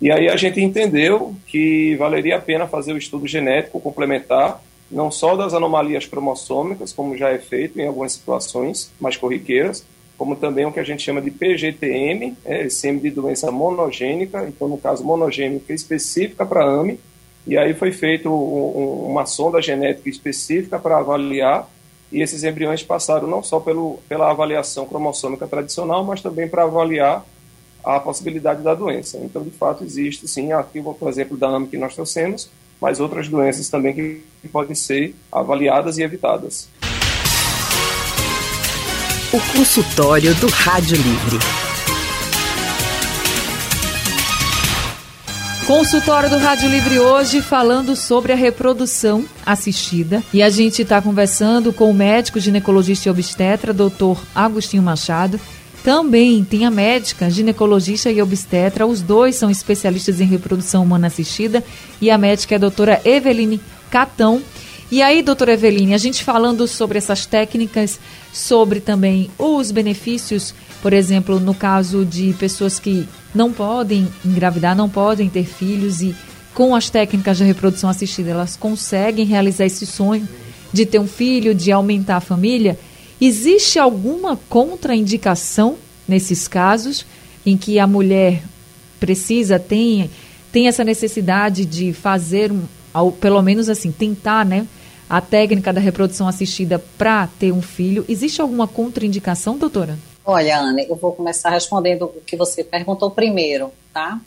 e 0.02 0.12
aí 0.12 0.28
a 0.30 0.36
gente 0.36 0.62
entendeu 0.62 1.36
que 1.48 1.96
valeria 1.96 2.36
a 2.36 2.42
pena 2.42 2.68
fazer 2.68 2.94
o 2.94 2.98
estudo 2.98 3.28
genético 3.28 3.80
complementar, 3.80 4.62
não 4.92 5.10
só 5.10 5.36
das 5.36 5.54
anomalias 5.54 6.06
cromossômicas, 6.06 6.94
como 6.94 7.18
já 7.18 7.30
é 7.30 7.40
feito 7.40 7.80
em 7.80 7.88
algumas 7.88 8.12
situações 8.12 8.92
mais 9.00 9.18
corriqueiras, 9.18 9.86
como 10.18 10.36
também 10.36 10.66
o 10.66 10.72
que 10.72 10.80
a 10.80 10.84
gente 10.84 11.04
chama 11.04 11.22
de 11.22 11.32
PGTM, 11.32 12.36
é, 12.46 12.70
SEM 12.70 13.00
de 13.00 13.10
doença 13.10 13.52
monogênica, 13.52 14.46
então 14.48 14.68
no 14.68 14.78
caso 14.78 15.04
monogênica 15.04 15.74
específica 15.74 16.46
para 16.46 16.64
AME, 16.64 17.00
e. 17.48 17.58
Aí 17.58 17.74
foi 17.74 17.92
feito 17.92 18.30
um, 18.30 19.12
uma 19.12 19.26
sonda 19.26 19.62
genética 19.62 20.10
específica 20.10 20.80
para 20.80 20.98
avaliar, 20.98 21.70
e 22.12 22.22
esses 22.22 22.44
embriões 22.44 22.84
passaram 22.84 23.28
não 23.28 23.42
só 23.42 23.60
pelo, 23.60 24.00
pela 24.08 24.30
avaliação 24.30 24.86
cromossômica 24.86 25.48
tradicional, 25.48 26.04
mas 26.04 26.22
também 26.22 26.48
para 26.48 26.64
avaliar 26.64 27.26
a 27.84 28.00
possibilidade 28.00 28.64
da 28.64 28.74
doença. 28.74 29.18
Então, 29.18 29.44
de 29.44 29.52
fato, 29.52 29.84
existe 29.84 30.28
sim, 30.28 30.52
aqui 30.52 30.80
o 30.80 31.10
exemplo 31.10 31.38
da 31.38 31.48
AME 31.48 31.68
que 31.68 31.78
nós 31.78 31.94
trouxemos, 31.94 32.50
mas 32.82 33.00
outras 33.00 33.28
doenças 33.28 33.70
também 33.70 33.94
que 33.94 34.48
podem 34.52 34.76
ser 34.76 35.16
avaliadas 35.32 35.98
e 35.98 36.04
evitadas. 36.04 36.68
O 39.34 39.58
consultório 39.58 40.34
do 40.36 40.48
Rádio 40.48 40.98
Livre. 40.98 41.65
Consultório 45.66 46.30
do 46.30 46.38
Rádio 46.38 46.70
Livre 46.70 47.00
hoje 47.00 47.42
falando 47.42 47.96
sobre 47.96 48.32
a 48.32 48.36
reprodução 48.36 49.26
assistida. 49.44 50.24
E 50.32 50.44
a 50.44 50.50
gente 50.50 50.84
está 50.84 51.02
conversando 51.02 51.74
com 51.74 51.90
o 51.90 51.94
médico 51.94 52.40
ginecologista 52.40 53.10
e 53.10 53.12
obstetra, 53.12 53.74
doutor 53.74 54.22
Agostinho 54.36 54.84
Machado, 54.84 55.40
também 55.84 56.44
tem 56.44 56.66
a 56.66 56.72
médica, 56.72 57.32
ginecologista 57.32 58.12
e 58.12 58.22
obstetra, 58.22 58.86
os 58.86 59.02
dois 59.02 59.38
são 59.38 59.50
especialistas 59.50 60.22
em 60.22 60.26
reprodução 60.26 60.84
humana 60.84 61.08
assistida, 61.08 61.64
e 62.00 62.12
a 62.12 62.18
médica 62.18 62.54
é 62.54 62.58
a 62.58 62.60
doutora 62.60 63.02
Eveline 63.04 63.60
Catão. 63.90 64.44
E 64.92 65.02
aí, 65.02 65.24
doutora 65.24 65.54
Eveline, 65.54 65.96
a 65.96 65.98
gente 65.98 66.24
falando 66.24 66.68
sobre 66.68 67.00
essas 67.00 67.26
técnicas, 67.26 68.00
sobre 68.32 68.80
também 68.80 69.32
os 69.36 69.72
benefícios, 69.72 70.54
por 70.80 70.94
exemplo, 70.94 71.40
no 71.40 71.56
caso 71.56 72.06
de 72.06 72.34
pessoas 72.34 72.80
que 72.80 73.08
não 73.36 73.52
podem 73.52 74.08
engravidar, 74.24 74.76
não 74.76 74.90
podem 74.90 75.30
ter 75.30 75.46
filhos 75.46 76.02
e 76.02 76.16
com 76.54 76.74
as 76.74 76.90
técnicas 76.90 77.38
de 77.38 77.44
reprodução 77.44 77.90
assistida 77.90 78.32
elas 78.32 78.56
conseguem 78.56 79.26
realizar 79.26 79.66
esse 79.66 79.86
sonho 79.86 80.28
de 80.72 80.86
ter 80.86 81.00
um 81.00 81.08
filho, 81.08 81.54
de 81.54 81.72
aumentar 81.72 82.18
a 82.18 82.22
família. 82.22 82.80
Existe 83.20 83.78
alguma 83.78 84.38
contraindicação 84.50 85.76
nesses 86.08 86.48
casos 86.48 87.06
em 87.46 87.58
que 87.58 87.78
a 87.78 87.86
mulher 87.86 88.42
precisa, 89.00 89.60
tem, 89.60 90.10
tem 90.52 90.68
essa 90.68 90.84
necessidade 90.84 91.66
de 91.66 91.94
fazer, 91.94 92.52
pelo 93.20 93.42
menos 93.42 93.70
assim, 93.70 93.92
tentar, 93.92 94.46
né? 94.46 94.66
A 95.08 95.22
técnica 95.22 95.72
da 95.72 95.80
reprodução 95.80 96.28
assistida 96.28 96.80
para 96.98 97.28
ter 97.28 97.52
um 97.52 97.62
filho. 97.62 98.04
Existe 98.10 98.42
alguma 98.42 98.68
contraindicação, 98.68 99.58
doutora? 99.58 100.00
Olha, 100.26 100.58
Ana, 100.58 100.82
eu 100.82 100.96
vou 100.96 101.14
começar 101.14 101.52
respondendo 101.52 102.06
o 102.06 102.22
que 102.22 102.36
você 102.36 102.64
perguntou 102.64 103.12
primeiro, 103.12 103.72
tá? 103.94 104.20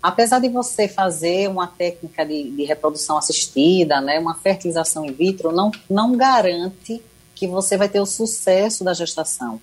Apesar 0.00 0.38
de 0.38 0.48
você 0.48 0.86
fazer 0.86 1.48
uma 1.48 1.66
técnica 1.66 2.24
de, 2.24 2.50
de 2.50 2.64
reprodução 2.64 3.16
assistida, 3.16 4.00
né, 4.00 4.18
uma 4.18 4.34
fertilização 4.34 5.04
in 5.04 5.12
vitro, 5.12 5.50
não, 5.50 5.72
não 5.88 6.16
garante 6.16 7.02
que 7.34 7.46
você 7.46 7.76
vai 7.76 7.88
ter 7.88 8.00
o 8.00 8.06
sucesso 8.06 8.84
da 8.84 8.94
gestação. 8.94 9.60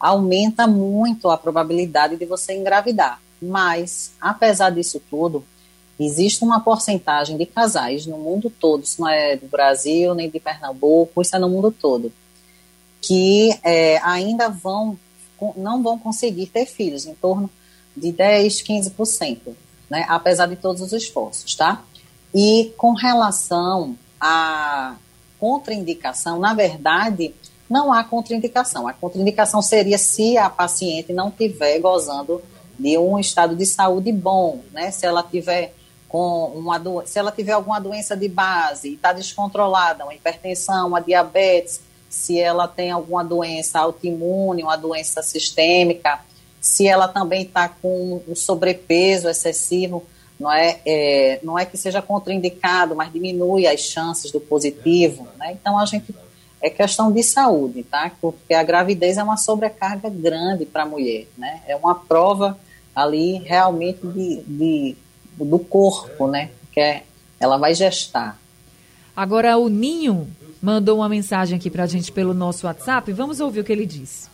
Aumenta 0.00 0.66
muito 0.66 1.30
a 1.30 1.38
probabilidade 1.38 2.16
de 2.16 2.24
você 2.24 2.54
engravidar. 2.54 3.20
Mas, 3.40 4.12
apesar 4.20 4.70
disso 4.70 5.00
tudo, 5.10 5.44
existe 6.00 6.42
uma 6.42 6.60
porcentagem 6.60 7.36
de 7.36 7.46
casais 7.46 8.06
no 8.06 8.18
mundo 8.18 8.50
todo, 8.50 8.82
isso 8.82 9.00
não 9.00 9.08
é 9.08 9.36
do 9.36 9.46
Brasil 9.46 10.14
nem 10.14 10.28
de 10.28 10.40
Pernambuco, 10.40 11.22
isso 11.22 11.36
é 11.36 11.38
no 11.38 11.48
mundo 11.48 11.70
todo, 11.70 12.12
que 13.00 13.50
é, 13.62 13.98
ainda 13.98 14.48
vão, 14.48 14.98
não 15.56 15.82
vão 15.82 15.98
conseguir 15.98 16.46
ter 16.46 16.66
filhos, 16.66 17.06
em 17.06 17.14
torno 17.14 17.50
de 17.96 18.12
10, 18.12 18.62
15%, 18.62 19.38
né, 19.88 20.04
apesar 20.08 20.46
de 20.46 20.56
todos 20.56 20.82
os 20.82 20.92
esforços, 20.92 21.54
tá? 21.54 21.82
E 22.34 22.72
com 22.76 22.92
relação 22.92 23.96
à 24.20 24.96
contraindicação, 25.38 26.38
na 26.38 26.54
verdade, 26.54 27.34
não 27.68 27.92
há 27.92 28.02
contraindicação. 28.02 28.88
A 28.88 28.92
contraindicação 28.92 29.62
seria 29.62 29.98
se 29.98 30.36
a 30.36 30.50
paciente 30.50 31.12
não 31.12 31.28
estiver 31.28 31.78
gozando 31.78 32.42
de 32.78 32.98
um 32.98 33.18
estado 33.18 33.54
de 33.54 33.64
saúde 33.64 34.10
bom, 34.10 34.60
né? 34.72 34.90
Se 34.90 35.06
ela 35.06 35.22
tiver 35.22 35.74
com 36.08 36.46
uma 36.54 36.78
do... 36.78 37.02
se 37.06 37.18
ela 37.18 37.32
tiver 37.32 37.52
alguma 37.52 37.80
doença 37.80 38.16
de 38.16 38.28
base 38.28 38.90
e 38.90 38.94
está 38.94 39.12
descontrolada, 39.12 40.04
uma 40.04 40.14
hipertensão, 40.14 40.88
uma 40.88 41.00
diabetes, 41.00 41.80
se 42.14 42.38
ela 42.38 42.68
tem 42.68 42.92
alguma 42.92 43.24
doença 43.24 43.80
autoimune, 43.80 44.62
uma 44.62 44.76
doença 44.76 45.20
sistêmica, 45.20 46.20
se 46.60 46.86
ela 46.86 47.08
também 47.08 47.42
está 47.42 47.68
com 47.68 48.22
um 48.26 48.36
sobrepeso 48.36 49.28
excessivo, 49.28 50.04
não 50.38 50.50
é, 50.50 50.80
é, 50.86 51.40
não 51.42 51.58
é 51.58 51.66
que 51.66 51.76
seja 51.76 52.00
contraindicado, 52.00 52.94
mas 52.94 53.12
diminui 53.12 53.66
as 53.66 53.80
chances 53.80 54.30
do 54.30 54.40
positivo, 54.40 55.26
né? 55.36 55.52
Então 55.52 55.76
a 55.78 55.84
gente 55.84 56.14
é 56.62 56.70
questão 56.70 57.12
de 57.12 57.22
saúde, 57.22 57.82
tá? 57.82 58.10
Porque 58.20 58.54
a 58.54 58.62
gravidez 58.62 59.18
é 59.18 59.22
uma 59.22 59.36
sobrecarga 59.36 60.08
grande 60.08 60.64
para 60.64 60.84
a 60.84 60.86
mulher, 60.86 61.26
né? 61.36 61.62
É 61.66 61.74
uma 61.74 61.96
prova 61.96 62.58
ali 62.94 63.38
realmente 63.38 64.06
de, 64.06 64.42
de 64.46 64.96
do 65.36 65.58
corpo, 65.58 66.28
né? 66.28 66.50
Que 66.72 66.80
é, 66.80 67.02
ela 67.40 67.58
vai 67.58 67.74
gestar. 67.74 68.38
Agora 69.16 69.58
o 69.58 69.68
Ninho 69.68 70.28
mandou 70.64 70.96
uma 70.96 71.10
mensagem 71.10 71.58
aqui 71.58 71.68
para 71.68 71.84
a 71.84 71.86
gente 71.86 72.10
pelo 72.10 72.32
nosso 72.32 72.66
WhatsApp. 72.66 73.12
Vamos 73.12 73.38
ouvir 73.38 73.60
o 73.60 73.64
que 73.64 73.70
ele 73.70 73.84
disse. 73.84 74.30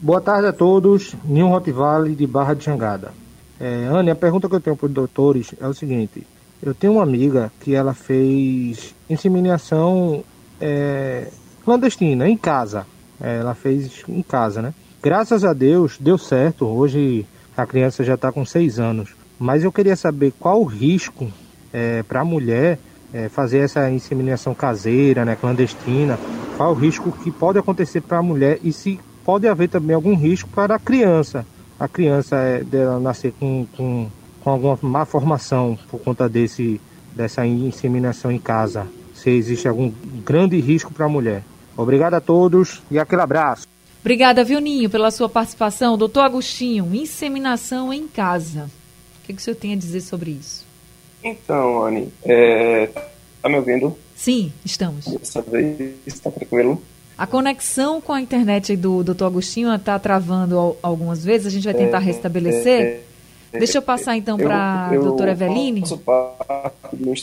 Boa 0.00 0.18
tarde 0.18 0.46
a 0.48 0.52
todos. 0.52 1.14
Ninho 1.22 1.48
Rotivale 1.48 2.14
de 2.14 2.26
Barra 2.26 2.54
de 2.54 2.64
Jangada. 2.64 3.12
É, 3.60 3.84
Anne, 3.84 4.10
a 4.10 4.16
pergunta 4.16 4.48
que 4.48 4.54
eu 4.54 4.60
tenho 4.60 4.76
para 4.76 4.86
os 4.86 4.92
doutores 4.92 5.54
é 5.60 5.68
o 5.68 5.74
seguinte. 5.74 6.26
Eu 6.62 6.74
tenho 6.74 6.94
uma 6.94 7.02
amiga 7.02 7.52
que 7.60 7.74
ela 7.74 7.92
fez 7.92 8.94
inseminação 9.10 10.24
é, 10.58 11.28
clandestina, 11.66 12.26
em 12.26 12.36
casa. 12.36 12.86
É, 13.20 13.36
ela 13.40 13.54
fez 13.54 14.04
em 14.08 14.22
casa, 14.22 14.62
né? 14.62 14.72
Graças 15.02 15.44
a 15.44 15.52
Deus, 15.52 15.98
deu 16.00 16.16
certo. 16.16 16.64
Hoje 16.64 17.26
a 17.54 17.66
criança 17.66 18.02
já 18.02 18.14
está 18.14 18.32
com 18.32 18.46
seis 18.46 18.78
anos. 18.78 19.10
Mas 19.38 19.64
eu 19.64 19.70
queria 19.70 19.96
saber 19.96 20.32
qual 20.40 20.62
o 20.62 20.64
risco 20.64 21.30
é, 21.74 22.02
para 22.04 22.22
a 22.22 22.24
mulher 22.24 22.78
é, 23.12 23.28
fazer 23.28 23.58
essa 23.58 23.90
inseminação 23.90 24.54
caseira, 24.54 25.24
né, 25.24 25.36
clandestina. 25.36 26.18
Qual 26.56 26.72
o 26.72 26.74
risco 26.74 27.12
que 27.12 27.30
pode 27.30 27.58
acontecer 27.58 28.00
para 28.00 28.18
a 28.18 28.22
mulher 28.22 28.58
e 28.62 28.72
se 28.72 28.98
pode 29.28 29.46
haver 29.46 29.68
também 29.68 29.94
algum 29.94 30.16
risco 30.16 30.48
para 30.48 30.76
a 30.76 30.78
criança. 30.78 31.44
A 31.78 31.86
criança 31.86 32.36
é, 32.36 32.64
dela 32.64 32.98
nascer 32.98 33.30
com, 33.38 33.66
com, 33.76 34.08
com 34.40 34.50
alguma 34.50 34.78
má 34.80 35.04
formação 35.04 35.78
por 35.90 36.00
conta 36.00 36.26
desse, 36.26 36.80
dessa 37.14 37.46
inseminação 37.46 38.32
em 38.32 38.38
casa. 38.38 38.86
Se 39.14 39.28
existe 39.28 39.68
algum 39.68 39.92
grande 40.24 40.58
risco 40.58 40.94
para 40.94 41.04
a 41.04 41.10
mulher. 41.10 41.44
Obrigado 41.76 42.14
a 42.14 42.22
todos 42.22 42.80
e 42.90 42.98
aquele 42.98 43.20
abraço. 43.20 43.66
Obrigada, 44.00 44.42
Vilninho, 44.42 44.88
pela 44.88 45.10
sua 45.10 45.28
participação. 45.28 45.98
Doutor 45.98 46.22
Agostinho, 46.22 46.88
inseminação 46.94 47.92
em 47.92 48.08
casa. 48.08 48.70
O 49.22 49.26
que, 49.26 49.34
que 49.34 49.42
o 49.42 49.44
senhor 49.44 49.56
tem 49.56 49.74
a 49.74 49.76
dizer 49.76 50.00
sobre 50.00 50.30
isso? 50.30 50.67
Então, 51.30 51.82
Anne, 51.82 52.12
é... 52.24 52.88
tá 53.42 53.48
me 53.48 53.56
ouvindo? 53.56 53.96
Sim, 54.16 54.52
estamos. 54.64 55.06
Dessa 55.06 55.42
vez 55.42 55.94
está 56.06 56.30
tranquilo. 56.30 56.82
A 57.16 57.26
conexão 57.26 58.00
com 58.00 58.12
a 58.12 58.20
internet 58.20 58.76
do 58.76 59.02
Dr. 59.02 59.24
Agostinho 59.24 59.74
está 59.74 59.98
travando 59.98 60.76
algumas 60.82 61.24
vezes, 61.24 61.48
a 61.48 61.50
gente 61.50 61.64
vai 61.64 61.74
tentar 61.74 61.98
é, 61.98 62.04
restabelecer. 62.04 62.80
É, 62.80 63.00
Deixa 63.58 63.78
eu 63.78 63.82
passar 63.82 64.16
então 64.16 64.36
para 64.36 64.88
a 64.88 64.96
doutora 64.96 65.32
Eveline. 65.32 65.82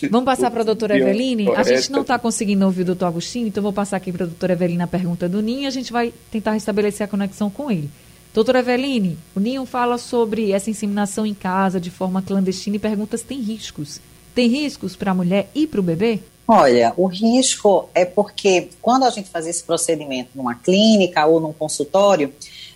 Vamos 0.10 0.26
passar 0.26 0.50
para 0.50 0.62
a 0.62 0.66
doutora 0.66 0.98
Eveline? 0.98 1.50
A 1.56 1.64
gente 1.64 1.92
não 1.92 2.02
está 2.02 2.18
conseguindo 2.18 2.66
ouvir 2.66 2.82
o 2.82 2.86
doutor 2.86 3.06
Agostinho, 3.06 3.48
então 3.48 3.62
vou 3.62 3.72
passar 3.72 3.98
aqui 3.98 4.12
para 4.12 4.24
a 4.24 4.28
doutora 4.28 4.54
Eveline 4.54 4.82
a 4.82 4.88
pergunta 4.88 5.30
do 5.30 5.42
Ninho 5.42 5.62
e 5.62 5.66
a 5.68 5.70
gente 5.70 5.94
vai 5.94 6.12
tentar 6.32 6.54
restabelecer 6.54 7.06
a 7.06 7.08
conexão 7.08 7.50
com 7.50 7.70
ele. 7.70 7.90
Doutora 8.36 8.60
Eveline, 8.60 9.18
o 9.34 9.40
Ninho 9.40 9.66
fala 9.66 9.98
sobre 9.98 10.52
essa 10.52 10.70
inseminação 10.70 11.26
em 11.26 11.34
casa 11.34 11.80
de 11.80 11.90
forma 11.90 12.22
clandestina 12.22 12.76
e 12.76 12.80
pergunta 12.80 13.18
se 13.18 13.24
tem 13.24 13.40
riscos. 13.40 14.02
Tem 14.36 14.50
riscos 14.50 14.94
para 14.94 15.12
a 15.12 15.14
mulher 15.14 15.50
e 15.56 15.66
para 15.66 15.80
o 15.80 15.84
bebê? 15.84 16.20
Olha, 16.46 16.94
o 16.98 17.06
risco 17.08 17.90
é 17.96 18.04
porque 18.04 18.68
quando 18.82 19.06
a 19.06 19.10
gente 19.10 19.30
faz 19.30 19.48
esse 19.48 19.64
procedimento 19.64 20.32
numa 20.36 20.54
clínica 20.54 21.26
ou 21.26 21.40
num 21.40 21.54
consultório, 21.54 22.34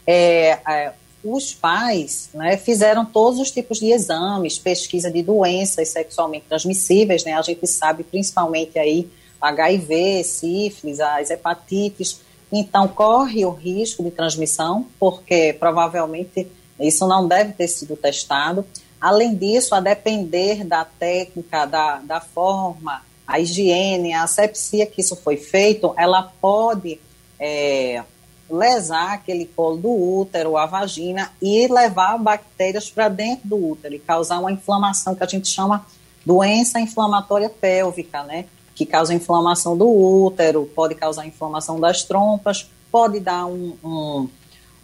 é, 0.08 0.60
é, 0.66 0.94
os 1.22 1.54
pais 1.54 2.30
né, 2.34 2.56
fizeram 2.56 3.04
todos 3.04 3.38
os 3.38 3.52
tipos 3.52 3.80
de 3.80 3.92
exames, 3.92 4.58
pesquisa 4.58 5.12
de 5.12 5.22
doenças 5.22 5.90
sexualmente 5.90 6.46
transmissíveis, 6.48 7.26
né, 7.26 7.34
a 7.34 7.42
gente 7.42 7.68
sabe 7.68 8.06
principalmente 8.06 8.80
aí 8.80 9.10
HIV, 9.42 10.24
sífilis, 10.24 11.02
as 11.02 11.30
hepatites, 11.30 12.22
então 12.52 12.88
corre 12.88 13.46
o 13.46 13.52
risco 13.52 14.04
de 14.04 14.12
transmissão, 14.12 14.88
porque 15.00 15.56
provavelmente 15.60 16.48
isso 16.80 17.08
não 17.08 17.28
deve 17.28 17.54
ter 17.54 17.68
sido 17.68 17.96
testado. 17.96 18.66
Além 19.00 19.36
disso, 19.36 19.76
a 19.76 19.80
depender 19.80 20.64
da 20.64 20.84
técnica, 20.84 21.66
da, 21.66 21.98
da 21.98 22.20
forma, 22.20 23.02
a 23.28 23.40
higiene, 23.40 24.14
a 24.14 24.24
asepsia 24.24 24.86
que 24.86 25.02
isso 25.02 25.16
foi 25.16 25.38
feito, 25.38 25.94
ela 25.96 26.24
pode 26.42 27.00
é, 27.40 28.04
lesar 28.50 29.14
aquele 29.14 29.46
colo 29.46 29.78
do 29.78 29.90
útero, 29.90 30.58
a 30.58 30.66
vagina 30.66 31.32
e 31.42 31.68
levar 31.68 32.18
bactérias 32.18 32.90
para 32.90 33.08
dentro 33.08 33.48
do 33.48 33.72
útero 33.72 33.94
e 33.94 34.00
causar 34.00 34.40
uma 34.40 34.52
inflamação 34.52 35.14
que 35.14 35.24
a 35.24 35.28
gente 35.28 35.48
chama 35.48 35.86
doença 36.26 36.80
inflamatória 36.80 37.50
pélvica, 37.50 38.24
né? 38.24 38.46
Que 38.80 38.86
causa 38.86 39.14
inflamação 39.14 39.78
do 39.78 39.90
útero, 39.90 40.66
pode 40.74 40.96
causar 40.96 41.28
inflamação 41.28 41.80
das 41.82 42.04
trompas, 42.04 42.70
pode 42.90 43.20
dar 43.20 43.46
um, 43.46 43.76
um, 43.84 44.30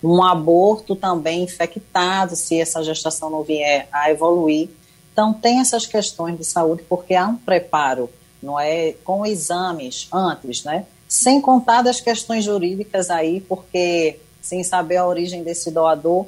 um 0.04 0.22
aborto 0.22 0.98
também 0.98 1.44
infectado 1.44 2.36
se 2.36 2.60
essa 2.60 2.84
gestação 2.84 3.30
não 3.30 3.42
vier 3.42 3.88
a 3.94 4.12
evoluir. 4.12 4.68
Então, 5.14 5.32
tem 5.32 5.62
essas 5.62 5.86
questões 5.86 6.38
de 6.38 6.44
saúde 6.44 6.84
porque 6.90 7.16
há 7.16 7.26
um 7.26 7.38
preparo, 7.38 8.10
não 8.44 8.60
é? 8.60 8.92
Com 9.06 9.26
exames 9.26 10.10
antes, 10.12 10.66
né? 10.66 10.86
sem 11.08 11.40
contar 11.40 11.82
das 11.82 12.02
questões 12.02 12.44
jurídicas 12.44 13.10
aí, 13.10 13.40
porque 13.40 14.20
sem 14.42 14.64
saber 14.64 14.98
a 14.98 15.08
origem 15.08 15.44
desse 15.44 15.72
doador, 15.72 16.26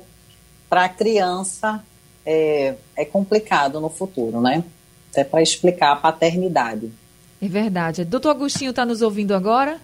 para 0.69 0.85
a 0.85 0.89
criança 0.89 1.83
é, 2.25 2.75
é 2.95 3.05
complicado 3.05 3.79
no 3.79 3.89
futuro, 3.89 4.41
né? 4.41 4.63
Até 5.11 5.23
para 5.23 5.41
explicar 5.41 5.93
a 5.93 5.95
paternidade. 5.95 6.91
É 7.41 7.47
verdade. 7.47 8.03
Doutor 8.05 8.31
Agostinho 8.31 8.71
está 8.71 8.85
nos 8.85 9.01
ouvindo 9.01 9.33
agora? 9.33 9.79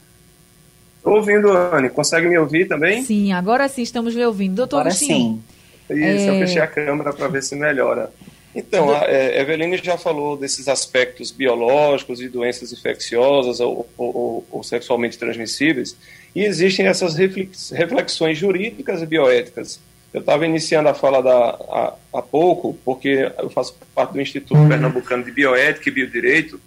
Estou 0.97 1.15
ouvindo, 1.15 1.51
Anne. 1.51 1.89
Consegue 1.89 2.27
me 2.27 2.37
ouvir 2.37 2.67
também? 2.67 3.03
Sim, 3.03 3.33
agora 3.33 3.67
sim 3.67 3.81
estamos 3.81 4.15
lhe 4.15 4.25
ouvindo. 4.25 4.55
Doutor 4.55 4.77
agora 4.77 4.89
Agostinho. 4.89 5.43
Sim. 5.87 5.95
Isso, 5.95 5.99
é... 5.99 6.29
eu 6.29 6.47
fechei 6.47 6.61
a 6.61 6.67
câmera 6.67 7.13
para 7.13 7.27
ver 7.27 7.43
se 7.43 7.55
melhora. 7.55 8.09
Então, 8.55 8.91
a 8.91 9.05
é, 9.05 9.41
Eveline 9.41 9.77
já 9.77 9.97
falou 9.97 10.37
desses 10.37 10.67
aspectos 10.67 11.31
biológicos 11.31 12.21
e 12.21 12.29
doenças 12.29 12.71
infecciosas 12.71 13.59
ou, 13.59 13.89
ou, 13.97 14.45
ou 14.51 14.63
sexualmente 14.63 15.17
transmissíveis, 15.17 15.97
e 16.35 16.43
existem 16.43 16.85
essas 16.85 17.15
reflexões 17.15 18.37
jurídicas 18.37 19.01
e 19.01 19.05
bioéticas. 19.05 19.79
Eu 20.13 20.19
estava 20.19 20.45
iniciando 20.45 20.87
a 20.87 20.93
fala 20.93 21.23
da, 21.23 21.49
há, 21.49 21.93
há 22.13 22.21
pouco, 22.21 22.77
porque 22.85 23.31
eu 23.39 23.49
faço 23.49 23.75
parte 23.95 24.13
do 24.13 24.21
Instituto 24.21 24.55
uhum. 24.55 24.69
Pernambucano 24.69 25.23
de 25.23 25.31
Bioética 25.31 25.89
e 25.89 25.91
Biodireito, 25.91 26.61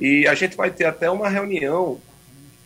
e 0.00 0.26
a 0.26 0.34
gente 0.34 0.56
vai 0.56 0.70
ter 0.70 0.86
até 0.86 1.10
uma 1.10 1.28
reunião 1.28 2.00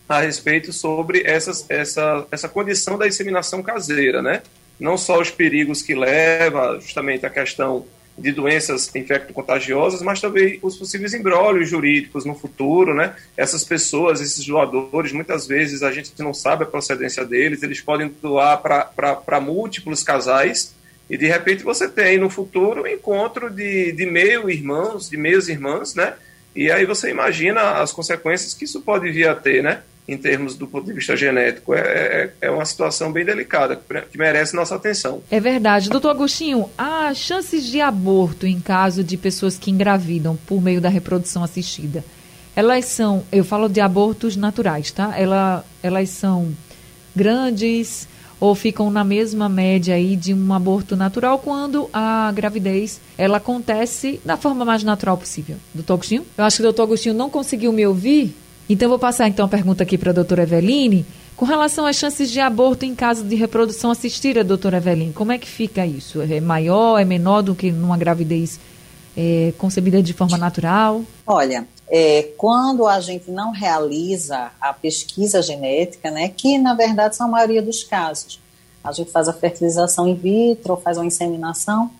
a 0.08 0.20
respeito 0.20 0.72
sobre 0.72 1.22
essas, 1.24 1.68
essa, 1.68 2.26
essa 2.30 2.48
condição 2.48 2.96
da 2.96 3.08
inseminação 3.08 3.62
caseira, 3.62 4.22
né? 4.22 4.42
Não 4.78 4.96
só 4.96 5.20
os 5.20 5.30
perigos 5.30 5.82
que 5.82 5.94
leva 5.94 6.78
justamente 6.80 7.26
a 7.26 7.30
questão 7.30 7.86
de 8.16 8.30
doenças 8.30 8.94
infecto-contagiosas, 8.94 10.00
mas 10.00 10.20
também 10.20 10.60
os 10.62 10.76
possíveis 10.76 11.14
embrólios 11.14 11.68
jurídicos 11.68 12.24
no 12.24 12.34
futuro, 12.34 12.94
né? 12.94 13.16
Essas 13.36 13.64
pessoas, 13.64 14.20
esses 14.20 14.46
doadores, 14.46 15.10
muitas 15.10 15.46
vezes 15.46 15.82
a 15.82 15.90
gente 15.90 16.12
não 16.22 16.32
sabe 16.32 16.62
a 16.62 16.66
procedência 16.66 17.24
deles, 17.24 17.62
eles 17.62 17.80
podem 17.80 18.12
doar 18.22 18.60
para 18.60 19.40
múltiplos 19.40 20.04
casais 20.04 20.74
e 21.10 21.18
de 21.18 21.26
repente 21.26 21.64
você 21.64 21.88
tem 21.88 22.16
no 22.16 22.30
futuro 22.30 22.82
um 22.82 22.86
encontro 22.86 23.50
de, 23.50 23.90
de 23.92 24.06
meio 24.06 24.48
irmãos, 24.48 25.10
de 25.10 25.16
meios 25.16 25.48
irmãs, 25.48 25.94
né? 25.94 26.14
E 26.54 26.70
aí 26.70 26.86
você 26.86 27.10
imagina 27.10 27.82
as 27.82 27.92
consequências 27.92 28.54
que 28.54 28.64
isso 28.64 28.80
pode 28.80 29.10
vir 29.10 29.28
a 29.28 29.34
ter, 29.34 29.62
né? 29.62 29.82
em 30.06 30.18
termos 30.18 30.54
do 30.54 30.66
ponto 30.66 30.86
de 30.86 30.92
vista 30.92 31.16
genético. 31.16 31.74
É, 31.74 31.80
é, 31.80 32.30
é, 32.42 32.50
uma 32.50 32.64
situação 32.64 33.10
bem 33.10 33.24
delicada, 33.24 33.80
que 34.10 34.18
merece 34.18 34.54
nossa 34.54 34.74
atenção. 34.74 35.22
É 35.30 35.40
verdade. 35.40 35.88
Doutor 35.88 36.10
Agostinho, 36.10 36.68
há 36.76 37.12
chances 37.14 37.64
de 37.64 37.80
aborto 37.80 38.46
em 38.46 38.60
caso 38.60 39.02
de 39.02 39.16
pessoas 39.16 39.56
que 39.58 39.70
engravidam 39.70 40.36
por 40.46 40.60
meio 40.60 40.80
da 40.80 40.88
reprodução 40.88 41.42
assistida. 41.42 42.04
Elas 42.54 42.84
são, 42.84 43.24
eu 43.32 43.44
falo 43.44 43.68
de 43.68 43.80
abortos 43.80 44.36
naturais, 44.36 44.92
tá? 44.92 45.14
Ela, 45.18 45.64
elas 45.82 46.10
são 46.10 46.54
grandes 47.16 48.06
ou 48.40 48.54
ficam 48.54 48.90
na 48.90 49.04
mesma 49.04 49.48
média 49.48 49.94
aí 49.94 50.16
de 50.16 50.34
um 50.34 50.52
aborto 50.52 50.96
natural 50.96 51.38
quando 51.38 51.88
a 51.92 52.30
gravidez 52.32 53.00
ela 53.16 53.38
acontece 53.38 54.20
da 54.24 54.36
forma 54.36 54.64
mais 54.64 54.82
natural 54.82 55.16
possível. 55.16 55.56
Doutor 55.72 55.94
Agostinho? 55.94 56.26
Eu 56.36 56.44
acho 56.44 56.56
que 56.56 56.62
o 56.62 56.64
doutor 56.64 56.82
Agostinho 56.82 57.14
não 57.14 57.30
conseguiu 57.30 57.72
me 57.72 57.86
ouvir, 57.86 58.34
então 58.68 58.88
vou 58.88 58.98
passar 58.98 59.28
então 59.28 59.46
a 59.46 59.48
pergunta 59.48 59.82
aqui 59.82 59.96
para 59.96 60.10
a 60.10 60.14
doutora 60.14 60.42
Eveline. 60.42 61.04
Com 61.36 61.44
relação 61.44 61.84
às 61.84 61.96
chances 61.96 62.30
de 62.30 62.38
aborto 62.38 62.84
em 62.84 62.94
caso 62.94 63.24
de 63.24 63.34
reprodução 63.34 63.90
assistida, 63.90 64.44
doutora 64.44 64.76
Eveline, 64.76 65.12
como 65.12 65.32
é 65.32 65.38
que 65.38 65.48
fica 65.48 65.84
isso? 65.84 66.22
É 66.22 66.40
maior, 66.40 66.98
é 66.98 67.04
menor 67.04 67.42
do 67.42 67.54
que 67.54 67.72
numa 67.72 67.96
gravidez 67.96 68.60
é, 69.16 69.52
concebida 69.58 70.02
de 70.02 70.12
forma 70.12 70.38
natural? 70.38 71.02
Olha, 71.26 71.66
é, 71.88 72.30
quando 72.36 72.86
a 72.86 73.00
gente 73.00 73.30
não 73.30 73.50
realiza 73.50 74.50
a 74.60 74.72
pesquisa 74.72 75.42
genética, 75.42 76.10
né, 76.10 76.28
que 76.28 76.58
na 76.58 76.74
verdade 76.74 77.16
são 77.16 77.26
a 77.26 77.30
maioria 77.30 77.62
dos 77.62 77.84
casos, 77.84 78.40
a 78.82 78.92
gente 78.92 79.10
faz 79.10 79.28
a 79.28 79.32
fertilização 79.32 80.06
in 80.06 80.14
vitro, 80.14 80.76
faz 80.76 80.98
uma 80.98 81.06
inseminação, 81.06 81.90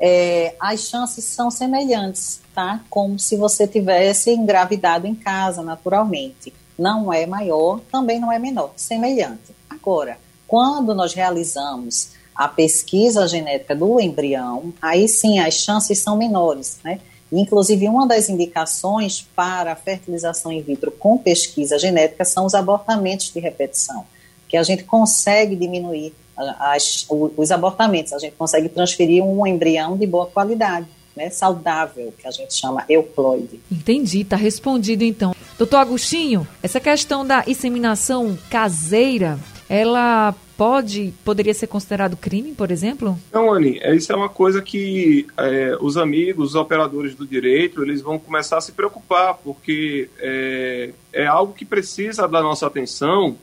é, 0.00 0.54
as 0.60 0.80
chances 0.80 1.24
são 1.24 1.50
semelhantes, 1.50 2.40
tá? 2.54 2.80
Como 2.88 3.18
se 3.18 3.36
você 3.36 3.66
tivesse 3.66 4.30
engravidado 4.30 5.06
em 5.06 5.14
casa, 5.14 5.62
naturalmente. 5.62 6.54
Não 6.78 7.12
é 7.12 7.26
maior, 7.26 7.80
também 7.90 8.20
não 8.20 8.30
é 8.30 8.38
menor, 8.38 8.72
semelhante. 8.76 9.54
Agora, 9.68 10.16
quando 10.46 10.94
nós 10.94 11.12
realizamos 11.12 12.10
a 12.34 12.46
pesquisa 12.46 13.26
genética 13.26 13.74
do 13.74 14.00
embrião, 14.00 14.72
aí 14.80 15.08
sim 15.08 15.40
as 15.40 15.54
chances 15.54 15.98
são 15.98 16.16
menores, 16.16 16.78
né? 16.84 17.00
Inclusive, 17.30 17.88
uma 17.88 18.06
das 18.06 18.28
indicações 18.28 19.26
para 19.36 19.72
a 19.72 19.76
fertilização 19.76 20.50
in 20.50 20.62
vitro 20.62 20.90
com 20.90 21.18
pesquisa 21.18 21.78
genética 21.78 22.24
são 22.24 22.46
os 22.46 22.54
abortamentos 22.54 23.32
de 23.32 23.40
repetição, 23.40 24.04
que 24.48 24.56
a 24.56 24.62
gente 24.62 24.84
consegue 24.84 25.54
diminuir 25.54 26.14
as, 26.36 27.06
os 27.08 27.50
abortamentos, 27.50 28.12
a 28.12 28.18
gente 28.18 28.34
consegue 28.36 28.68
transferir 28.68 29.22
um 29.22 29.46
embrião 29.46 29.96
de 29.96 30.06
boa 30.06 30.26
qualidade, 30.26 30.86
né, 31.16 31.30
saudável, 31.30 32.14
que 32.16 32.26
a 32.26 32.30
gente 32.30 32.54
chama 32.54 32.84
euploide. 32.88 33.60
Entendi, 33.70 34.20
está 34.20 34.36
respondido 34.36 35.02
então. 35.02 35.34
Doutor 35.58 35.78
Agostinho, 35.78 36.46
essa 36.62 36.78
questão 36.78 37.26
da 37.26 37.42
inseminação 37.46 38.38
caseira, 38.48 39.38
ela 39.68 40.34
pode, 40.56 41.12
poderia 41.24 41.52
ser 41.52 41.66
considerado 41.66 42.16
crime, 42.16 42.52
por 42.52 42.70
exemplo? 42.70 43.18
Não, 43.32 43.52
Anny, 43.52 43.78
é, 43.80 43.94
isso 43.94 44.10
é 44.12 44.16
uma 44.16 44.28
coisa 44.28 44.62
que 44.62 45.26
é, 45.36 45.76
os 45.80 45.96
amigos, 45.96 46.50
os 46.50 46.54
operadores 46.54 47.14
do 47.14 47.26
direito, 47.26 47.82
eles 47.82 48.00
vão 48.00 48.18
começar 48.18 48.56
a 48.56 48.60
se 48.60 48.72
preocupar, 48.72 49.34
porque 49.34 50.08
é, 50.18 50.90
é 51.12 51.26
algo 51.26 51.52
que 51.52 51.64
precisa 51.64 52.26
da 52.26 52.42
nossa 52.42 52.66
atenção 52.66 53.36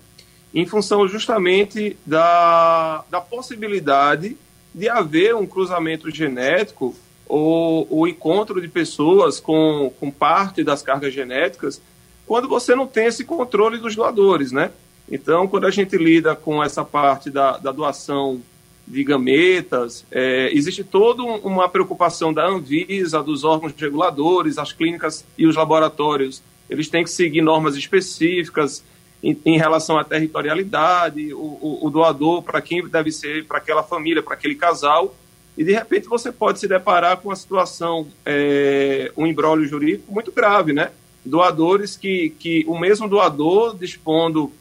em 0.53 0.65
função 0.65 1.07
justamente 1.07 1.97
da, 2.05 3.03
da 3.09 3.21
possibilidade 3.21 4.37
de 4.73 4.89
haver 4.89 5.35
um 5.35 5.45
cruzamento 5.45 6.09
genético 6.09 6.95
ou 7.27 7.87
o 7.89 8.07
encontro 8.07 8.61
de 8.61 8.67
pessoas 8.67 9.39
com, 9.39 9.91
com 9.99 10.11
parte 10.11 10.63
das 10.63 10.81
cargas 10.81 11.13
genéticas 11.13 11.81
quando 12.25 12.47
você 12.47 12.75
não 12.75 12.87
tem 12.87 13.05
esse 13.05 13.23
controle 13.23 13.77
dos 13.77 13.95
doadores, 13.95 14.51
né? 14.51 14.71
Então, 15.09 15.47
quando 15.47 15.65
a 15.65 15.71
gente 15.71 15.97
lida 15.97 16.35
com 16.35 16.63
essa 16.63 16.83
parte 16.83 17.29
da, 17.29 17.57
da 17.57 17.71
doação 17.71 18.41
de 18.87 19.03
gametas, 19.03 20.05
é, 20.11 20.49
existe 20.53 20.83
toda 20.83 21.23
uma 21.23 21.67
preocupação 21.67 22.33
da 22.33 22.47
Anvisa, 22.47 23.21
dos 23.21 23.43
órgãos 23.43 23.73
reguladores, 23.77 24.57
as 24.57 24.73
clínicas 24.73 25.25
e 25.37 25.47
os 25.47 25.55
laboratórios. 25.55 26.41
Eles 26.69 26.87
têm 26.87 27.03
que 27.03 27.09
seguir 27.09 27.41
normas 27.41 27.75
específicas 27.75 28.83
em, 29.23 29.37
em 29.45 29.57
relação 29.57 29.97
à 29.97 30.03
territorialidade, 30.03 31.33
o, 31.33 31.37
o, 31.37 31.79
o 31.83 31.89
doador, 31.89 32.43
para 32.43 32.61
quem 32.61 32.87
deve 32.87 33.11
ser, 33.11 33.45
para 33.45 33.57
aquela 33.57 33.83
família, 33.83 34.21
para 34.21 34.35
aquele 34.35 34.55
casal. 34.55 35.15
E, 35.57 35.63
de 35.63 35.73
repente, 35.73 36.07
você 36.07 36.31
pode 36.31 36.59
se 36.59 36.67
deparar 36.67 37.17
com 37.17 37.29
uma 37.29 37.35
situação, 37.35 38.07
é, 38.25 39.11
um 39.15 39.25
embrólio 39.25 39.67
jurídico 39.67 40.11
muito 40.11 40.31
grave, 40.31 40.73
né? 40.73 40.91
Doadores 41.23 41.95
que, 41.95 42.31
que 42.37 42.63
o 42.67 42.77
mesmo 42.77 43.07
doador 43.07 43.75
dispondo 43.75 44.51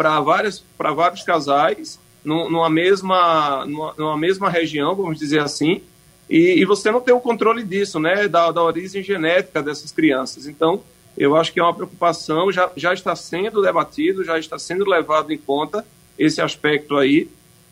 para 0.00 0.18
vários, 0.18 0.64
vários 0.78 1.22
casais 1.22 1.98
numa 2.24 2.70
mesma, 2.70 3.66
numa, 3.66 3.94
numa, 3.98 4.16
mesma 4.16 4.48
região, 4.48 4.96
vamos 4.96 5.18
dizer 5.18 5.40
assim, 5.40 5.82
e, 6.28 6.54
e, 6.58 6.64
você 6.64 6.90
não 6.90 7.02
tem 7.02 7.12
o 7.12 7.20
controle 7.20 7.62
disso, 7.62 8.00
né, 8.00 8.26
da, 8.26 8.50
da 8.50 8.62
origem 8.62 9.02
genética 9.02 9.62
dessas 9.62 9.92
crianças. 9.92 10.46
Então, 10.46 10.80
eu 11.18 11.36
acho 11.36 11.52
que 11.52 11.60
é 11.60 11.62
uma 11.62 11.74
preocupação, 11.74 12.50
já, 12.50 12.70
já 12.74 12.94
está 12.94 13.14
sendo 13.14 13.60
debatido, 13.60 14.24
já 14.24 14.38
está 14.38 14.58
sendo 14.58 14.88
levado 14.88 15.34
em 15.34 15.38
conta 15.38 15.84
esse 16.18 16.40
aspecto 16.40 16.96
aí, 16.96 17.28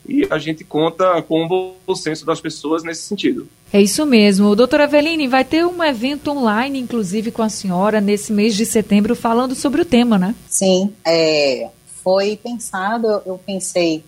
e 0.06 0.26
a 0.28 0.38
gente 0.38 0.64
conta 0.64 1.22
com 1.22 1.46
o 1.46 1.74
bom 1.86 1.94
senso 1.94 2.26
das 2.26 2.42
pessoas 2.42 2.82
nesse 2.82 3.02
sentido. 3.02 3.48
É 3.72 3.80
isso 3.80 4.04
mesmo. 4.04 4.54
Doutora 4.54 4.84
Eveline, 4.84 5.28
vai 5.28 5.44
ter 5.46 5.64
um 5.64 5.82
evento 5.82 6.30
online, 6.30 6.78
inclusive 6.78 7.30
com 7.30 7.42
a 7.42 7.48
senhora, 7.48 8.02
nesse 8.02 8.34
mês 8.34 8.54
de 8.54 8.66
setembro, 8.66 9.16
falando 9.16 9.54
sobre 9.54 9.80
o 9.80 9.84
tema, 9.84 10.18
né? 10.18 10.34
Sim, 10.48 10.92
é, 11.06 11.68
foi 12.02 12.36
pensado, 12.36 13.22
eu 13.26 13.38
pensei 13.38 14.04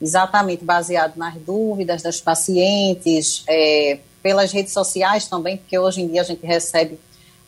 exatamente 0.00 0.64
baseado 0.64 1.16
nas 1.16 1.34
dúvidas 1.34 2.02
das 2.02 2.20
pacientes, 2.20 3.44
é, 3.48 3.98
pelas 4.22 4.52
redes 4.52 4.72
sociais 4.72 5.26
também, 5.26 5.56
porque 5.56 5.78
hoje 5.78 6.02
em 6.02 6.08
dia 6.08 6.20
a 6.20 6.24
gente 6.24 6.44
recebe 6.44 6.98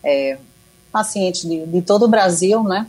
é, 0.02 0.38
pacientes 0.90 1.42
de, 1.42 1.66
de 1.66 1.82
todo 1.82 2.04
o 2.04 2.08
Brasil, 2.08 2.62
né? 2.62 2.86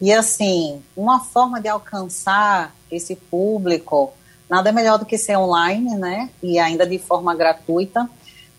E 0.00 0.12
assim, 0.12 0.82
uma 0.96 1.20
forma 1.20 1.60
de 1.60 1.68
alcançar 1.68 2.74
esse 2.90 3.16
público, 3.16 4.12
nada 4.48 4.72
melhor 4.72 4.98
do 4.98 5.06
que 5.06 5.16
ser 5.16 5.36
online, 5.36 5.96
né? 5.96 6.30
E 6.42 6.58
ainda 6.58 6.86
de 6.86 6.98
forma 6.98 7.34
gratuita, 7.34 8.08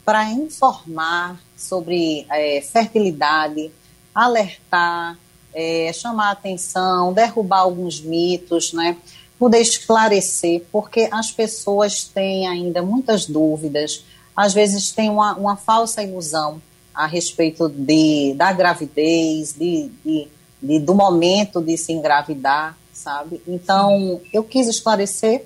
para 0.04 0.30
informar 0.32 1.40
sobre 1.56 2.26
é, 2.30 2.62
fertilidade, 2.62 3.72
alertar, 4.14 5.18
é, 5.54 5.92
chamar 5.94 6.32
atenção, 6.32 7.14
derrubar 7.14 7.60
alguns 7.60 8.02
mitos, 8.02 8.74
né? 8.74 8.98
Poder 9.38 9.60
esclarecer, 9.60 10.64
porque 10.72 11.10
as 11.12 11.32
pessoas 11.32 12.04
têm 12.04 12.48
ainda 12.48 12.82
muitas 12.82 13.26
dúvidas, 13.26 14.06
às 14.36 14.54
vezes 14.54 14.92
têm 14.92 15.10
uma, 15.10 15.36
uma 15.36 15.56
falsa 15.56 16.02
ilusão 16.02 16.62
a 16.94 17.08
respeito 17.08 17.68
de, 17.70 18.34
da 18.36 18.54
gravidez, 18.54 19.54
de, 19.54 19.92
de, 20.06 20.28
de, 20.62 20.80
do 20.80 20.94
momento 20.94 21.62
de 21.62 21.76
se 21.78 21.92
engravidar, 21.92 22.78
sabe? 22.94 23.42
Então, 23.48 24.22
eu 24.32 24.44
quis 24.44 24.68
esclarecer 24.68 25.46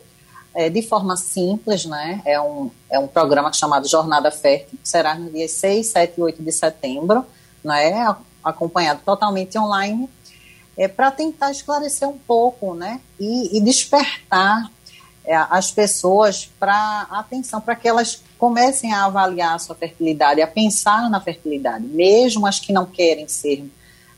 é, 0.53 0.69
de 0.69 0.81
forma 0.81 1.15
simples, 1.15 1.85
né? 1.85 2.21
É 2.25 2.39
um, 2.41 2.69
é 2.89 2.99
um 2.99 3.07
programa 3.07 3.53
chamado 3.53 3.87
Jornada 3.87 4.31
Fértil, 4.31 4.77
que 4.81 4.89
será 4.89 5.15
no 5.15 5.29
dia 5.31 5.47
6, 5.47 5.87
7 5.87 6.13
e 6.17 6.21
8 6.21 6.43
de 6.43 6.51
setembro, 6.51 7.25
né? 7.63 8.15
Acompanhado 8.47 9.01
totalmente 9.05 9.57
online, 9.57 10.10
é, 10.77 10.88
para 10.88 11.12
tentar 11.12 11.51
esclarecer 11.51 12.07
um 12.07 12.17
pouco, 12.17 12.73
né, 12.73 13.01
e, 13.19 13.57
e 13.57 13.62
despertar 13.62 14.71
é, 15.25 15.36
as 15.36 15.71
pessoas 15.71 16.49
para 16.60 17.07
atenção, 17.10 17.60
para 17.60 17.75
que 17.75 17.88
elas 17.88 18.23
comecem 18.38 18.93
a 18.93 19.05
avaliar 19.05 19.55
a 19.55 19.60
sua 19.60 19.75
fertilidade, 19.75 20.41
a 20.41 20.47
pensar 20.47 21.10
na 21.10 21.19
fertilidade, 21.19 21.86
mesmo 21.86 22.45
as 22.45 22.60
que 22.60 22.71
não 22.71 22.86
querem 22.86 23.27
ser 23.27 23.69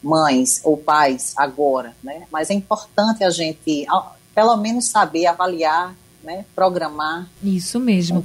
mães 0.04 0.62
ou 0.64 0.78
pais 0.78 1.34
agora, 1.38 1.96
né, 2.04 2.28
mas 2.32 2.50
é 2.50 2.54
importante 2.54 3.24
a 3.24 3.30
gente, 3.30 3.88
pelo 4.36 4.58
menos, 4.58 4.88
saber 4.88 5.26
avaliar 5.26 5.96
né, 6.30 6.46
programar. 6.56 7.28
Isso 7.44 7.78
mesmo. 7.80 8.24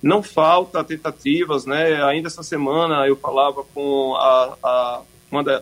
Não 0.01 0.23
falta 0.23 0.81
tentativas, 0.81 1.65
né? 1.65 2.01
Ainda 2.05 2.29
essa 2.29 2.41
semana 2.41 3.05
eu 3.05 3.17
falava 3.17 3.61
com 3.73 4.15
a, 4.15 4.57
a, 4.63 5.01
uma 5.29 5.43
da, 5.43 5.61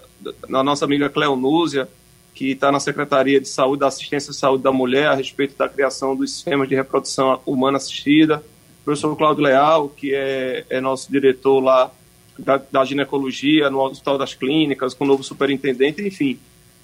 a 0.54 0.64
nossa 0.64 0.86
amiga 0.86 1.10
Cleonúzia, 1.10 1.90
que 2.36 2.52
está 2.52 2.72
na 2.72 2.80
Secretaria 2.80 3.42
de 3.42 3.50
Saúde, 3.50 3.80
da 3.80 3.88
Assistência 3.88 4.30
à 4.30 4.34
Saúde 4.36 4.62
da 4.62 4.72
Mulher, 4.72 5.08
a 5.08 5.16
respeito 5.16 5.58
da 5.58 5.68
criação 5.68 6.16
dos 6.16 6.34
sistemas 6.34 6.70
de 6.70 6.76
reprodução 6.76 7.42
humana 7.48 7.78
assistida 7.78 8.44
o 8.84 8.86
professor 8.86 9.16
Cláudio 9.16 9.46
Leal, 9.46 9.88
que 9.88 10.14
é, 10.14 10.66
é 10.70 10.82
nosso 10.82 11.10
diretor 11.10 11.62
lá 11.62 11.90
da, 12.38 12.62
da, 12.70 12.84
ginecologia 12.84 13.70
no 13.70 13.80
Hospital 13.80 14.18
das 14.18 14.34
Clínicas, 14.34 14.94
com 14.94 15.06
o 15.06 15.08
novo 15.08 15.24
superintendente, 15.24 16.06
enfim. 16.06 16.38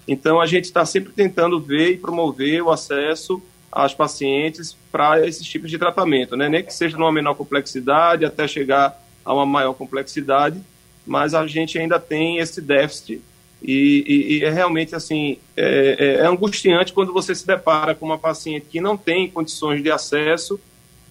Então, 0.07 0.39
a 0.39 0.45
gente 0.45 0.63
está 0.63 0.85
sempre 0.85 1.11
tentando 1.11 1.59
ver 1.59 1.91
e 1.91 1.97
promover 1.97 2.63
o 2.63 2.71
acesso 2.71 3.41
às 3.69 3.93
pacientes 3.93 4.77
para 4.89 5.27
esses 5.27 5.45
tipos 5.45 5.69
de 5.69 5.77
tratamento, 5.77 6.37
né? 6.37 6.47
nem 6.47 6.63
que 6.63 6.73
seja 6.73 6.97
numa 6.97 7.11
menor 7.11 7.35
complexidade, 7.35 8.23
até 8.23 8.47
chegar 8.47 8.97
a 9.25 9.33
uma 9.33 9.45
maior 9.45 9.73
complexidade, 9.73 10.59
mas 11.05 11.33
a 11.33 11.45
gente 11.45 11.77
ainda 11.77 11.99
tem 11.99 12.37
esse 12.37 12.61
déficit 12.61 13.21
e, 13.61 14.05
e, 14.07 14.37
e 14.37 14.45
é 14.45 14.49
realmente 14.49 14.95
assim 14.95 15.37
é, 15.55 15.95
é, 15.99 16.05
é, 16.21 16.25
angustiante 16.25 16.93
quando 16.93 17.11
você 17.11 17.35
se 17.35 17.45
depara 17.45 17.93
com 17.93 18.05
uma 18.05 18.17
paciente 18.17 18.67
que 18.69 18.79
não 18.79 18.95
tem 18.95 19.29
condições 19.29 19.83
de 19.83 19.91
acesso 19.91 20.59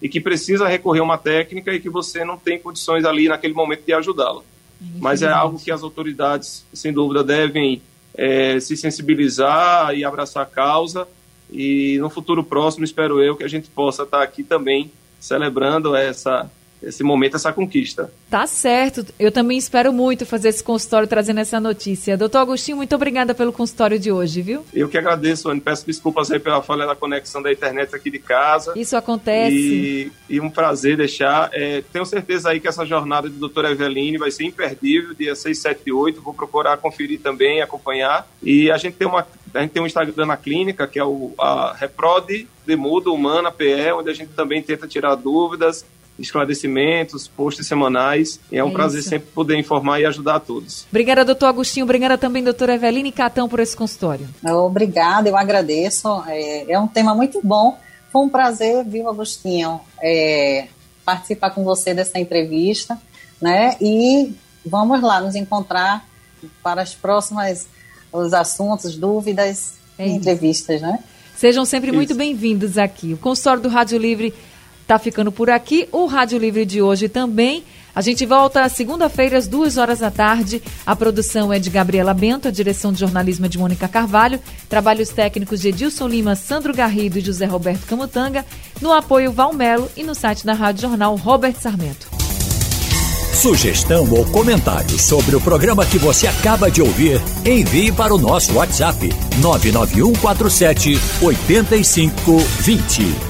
e 0.01 0.09
que 0.09 0.21
precisa 0.21 0.69
recorrer 0.69 1.01
a 1.01 1.05
uma 1.05 1.19
técnica 1.19 1.73
e 1.73 1.81
que 1.81 1.91
você 1.91 2.25
não 2.25 2.37
tem 2.37 2.59
condições 2.59 3.05
ali 3.05 3.29
naquele 3.29 3.55
momento 3.55 3.85
de 3.85 3.93
ajudá-la. 3.93 4.43
Mas 4.99 5.23
é 5.23 5.29
algo 5.29 5.59
que 5.59 5.73
as 5.73 5.83
autoridades, 5.83 6.65
sem 6.73 6.93
dúvida, 6.93 7.25
devem 7.25 7.83
é, 8.15 8.61
se 8.61 8.77
sensibilizar 8.77 9.95
e 9.95 10.05
abraçar 10.05 10.45
a 10.45 10.47
causa. 10.47 11.07
E 11.51 11.99
no 11.99 12.09
futuro 12.09 12.45
próximo, 12.45 12.85
espero 12.85 13.23
eu, 13.23 13.35
que 13.35 13.43
a 13.43 13.49
gente 13.49 13.69
possa 13.71 14.05
estar 14.05 14.23
aqui 14.23 14.43
também 14.45 14.91
celebrando 15.19 15.97
essa, 15.97 16.49
esse 16.83 17.03
momento, 17.03 17.37
essa 17.37 17.53
conquista. 17.53 18.13
Tá 18.31 18.47
certo. 18.47 19.05
Eu 19.19 19.33
também 19.33 19.59
espero 19.59 19.93
muito 19.93 20.25
fazer 20.25 20.49
esse 20.49 20.63
consultório 20.63 21.09
trazendo 21.09 21.41
essa 21.41 21.59
notícia. 21.59 22.17
Doutor 22.17 22.39
Agostinho, 22.39 22.77
muito 22.77 22.95
obrigada 22.95 23.35
pelo 23.35 23.53
consultório 23.53 23.99
de 23.99 24.13
hoje, 24.13 24.43
viu? 24.43 24.65
Eu 24.73 24.89
que 24.89 24.99
agradeço, 24.99 25.49
Anne. 25.49 25.61
Peço 25.61 25.87
desculpas 25.87 26.31
aí 26.31 26.39
pela 26.39 26.63
falha 26.63 26.87
da 26.87 26.95
conexão 26.95 27.43
da 27.43 27.53
internet 27.53 27.95
aqui 27.95 28.11
de 28.11 28.19
casa. 28.19 28.73
Isso 28.77 28.97
acontece. 28.97 29.55
E, 29.55 30.13
e 30.29 30.41
um 30.41 30.51
prazer 30.51 30.97
deixar. 30.97 31.51
É, 31.53 31.83
tenho 31.93 32.07
certeza 32.07 32.51
aí 32.51 32.61
que 32.61 32.69
essa 32.69 32.85
jornada 32.85 33.29
do 33.29 33.37
doutor 33.37 33.65
Eveline 33.65 34.19
vai 34.19 34.31
ser 34.31 34.45
imperdível, 34.45 35.15
dia 35.15 35.35
6, 35.35 35.59
7 35.59 35.83
e 35.87 35.93
8. 35.93 36.21
Vou 36.21 36.35
procurar 36.35 36.77
conferir 36.77 37.21
também, 37.21 37.61
acompanhar. 37.61 38.29
E 38.43 38.71
a 38.71 38.77
gente 38.77 38.97
tem 38.97 39.07
uma 39.07 39.27
a 39.55 39.61
gente 39.63 39.71
tem 39.71 39.83
um 39.83 39.87
Instagram 39.87 40.27
na 40.27 40.37
clínica, 40.37 40.87
que 40.87 40.99
é 40.99 41.05
o 41.05 41.33
a 41.39 41.75
Reprode 41.75 42.47
Demudo 42.67 43.15
Humana 43.15 43.51
PE, 43.51 43.93
onde 43.93 44.11
a 44.11 44.15
gente 44.15 44.33
também 44.35 44.63
tenta 44.63 44.87
tirar 44.87 45.15
dúvidas, 45.15 45.87
esclarecimentos, 46.19 47.29
posts 47.29 47.67
semanais. 47.67 48.41
E 48.51 48.59
é 48.59 48.65
um 48.65 48.71
é 48.71 48.73
prazer 48.73 49.01
isso. 49.01 49.09
sempre 49.09 49.29
poder 49.35 49.57
informar 49.57 50.01
e 50.01 50.07
ajudar 50.07 50.37
a 50.37 50.41
todos. 50.41 50.87
Obrigada, 50.91 51.25
doutor 51.25 51.47
Agostinho. 51.47 51.85
Obrigada 51.85 52.19
também, 52.19 52.43
doutora 52.43 52.75
Eveline 52.75 53.13
Catão, 53.13 53.49
por 53.49 53.61
esse 53.61 53.77
consultório. 53.77 54.29
Obrigada, 54.45 55.29
eu 55.29 55.37
agradeço. 55.37 56.23
É, 56.27 56.73
é, 56.73 56.79
um 56.79 56.89
tema 56.89 57.15
muito 57.15 57.41
bom. 57.43 57.79
Foi 58.11 58.23
um 58.23 58.29
prazer, 58.29 58.85
viu, 58.85 59.09
Agostinho, 59.09 59.81
é, 60.03 60.69
participar 61.05 61.51
com 61.51 61.63
você 61.63 61.95
dessa 61.95 62.19
entrevista. 62.19 62.99
Né? 63.41 63.77
E 63.81 64.35
vamos 64.67 65.01
lá 65.01 65.21
nos 65.21 65.37
encontrar 65.37 66.05
para 66.63 66.83
as 66.83 66.95
próximas 66.95 67.69
os 68.13 68.33
assuntos, 68.33 68.97
dúvidas 68.97 69.75
é 69.99 70.07
e 70.07 70.11
entrevistas, 70.11 70.81
né? 70.81 70.99
Sejam 71.37 71.65
sempre 71.65 71.91
isso. 71.91 71.97
muito 71.97 72.15
bem-vindos 72.15 72.77
aqui. 72.77 73.13
O 73.13 73.17
consultório 73.17 73.63
do 73.63 73.69
Rádio 73.69 73.97
Livre 73.99 74.35
está 74.89 74.99
ficando 74.99 75.31
por 75.31 75.51
aqui. 75.51 75.87
O 75.93 76.07
Rádio 76.07 76.39
Livre 76.39 76.65
de 76.65 76.81
hoje 76.81 77.11
também. 77.11 77.63
A 77.95 78.01
gente 78.01 78.25
volta 78.25 78.67
segunda-feira, 78.69 79.37
às 79.37 79.47
duas 79.47 79.77
horas 79.77 79.99
da 79.99 80.11
tarde. 80.11 80.63
A 80.87 80.97
produção 80.97 81.53
é 81.53 81.59
de 81.59 81.69
Gabriela 81.69 82.15
Bento, 82.15 82.49
a 82.49 82.51
direção 82.51 82.93
de 82.93 83.01
jornalismo 83.01 83.45
é 83.45 83.49
de 83.49 83.59
Mônica 83.59 83.87
Carvalho, 83.87 84.41
trabalhos 84.69 85.11
técnicos 85.11 85.61
de 85.61 85.69
Edilson 85.69 86.09
Lima, 86.09 86.35
Sandro 86.35 86.73
Garrido 86.73 87.19
e 87.19 87.21
José 87.21 87.45
Roberto 87.45 87.87
Camutanga, 87.87 88.47
no 88.81 88.93
apoio 88.93 89.33
Valmelo 89.33 89.91
e 89.97 90.03
no 90.03 90.15
site 90.15 90.47
da 90.47 90.55
Rádio 90.55 90.89
Jornal 90.89 91.15
Robert 91.17 91.57
Sarmento. 91.61 92.09
Sugestão 93.35 94.11
ou 94.11 94.25
comentário 94.27 94.99
sobre 94.99 95.37
o 95.37 95.41
programa 95.41 95.85
que 95.85 95.99
você 95.99 96.27
acaba 96.27 96.71
de 96.71 96.81
ouvir, 96.81 97.21
envie 97.45 97.93
para 97.93 98.15
o 98.15 98.19
nosso 98.19 98.55
WhatsApp 98.55 99.11
99147 99.41 100.99
8520. 101.21 103.28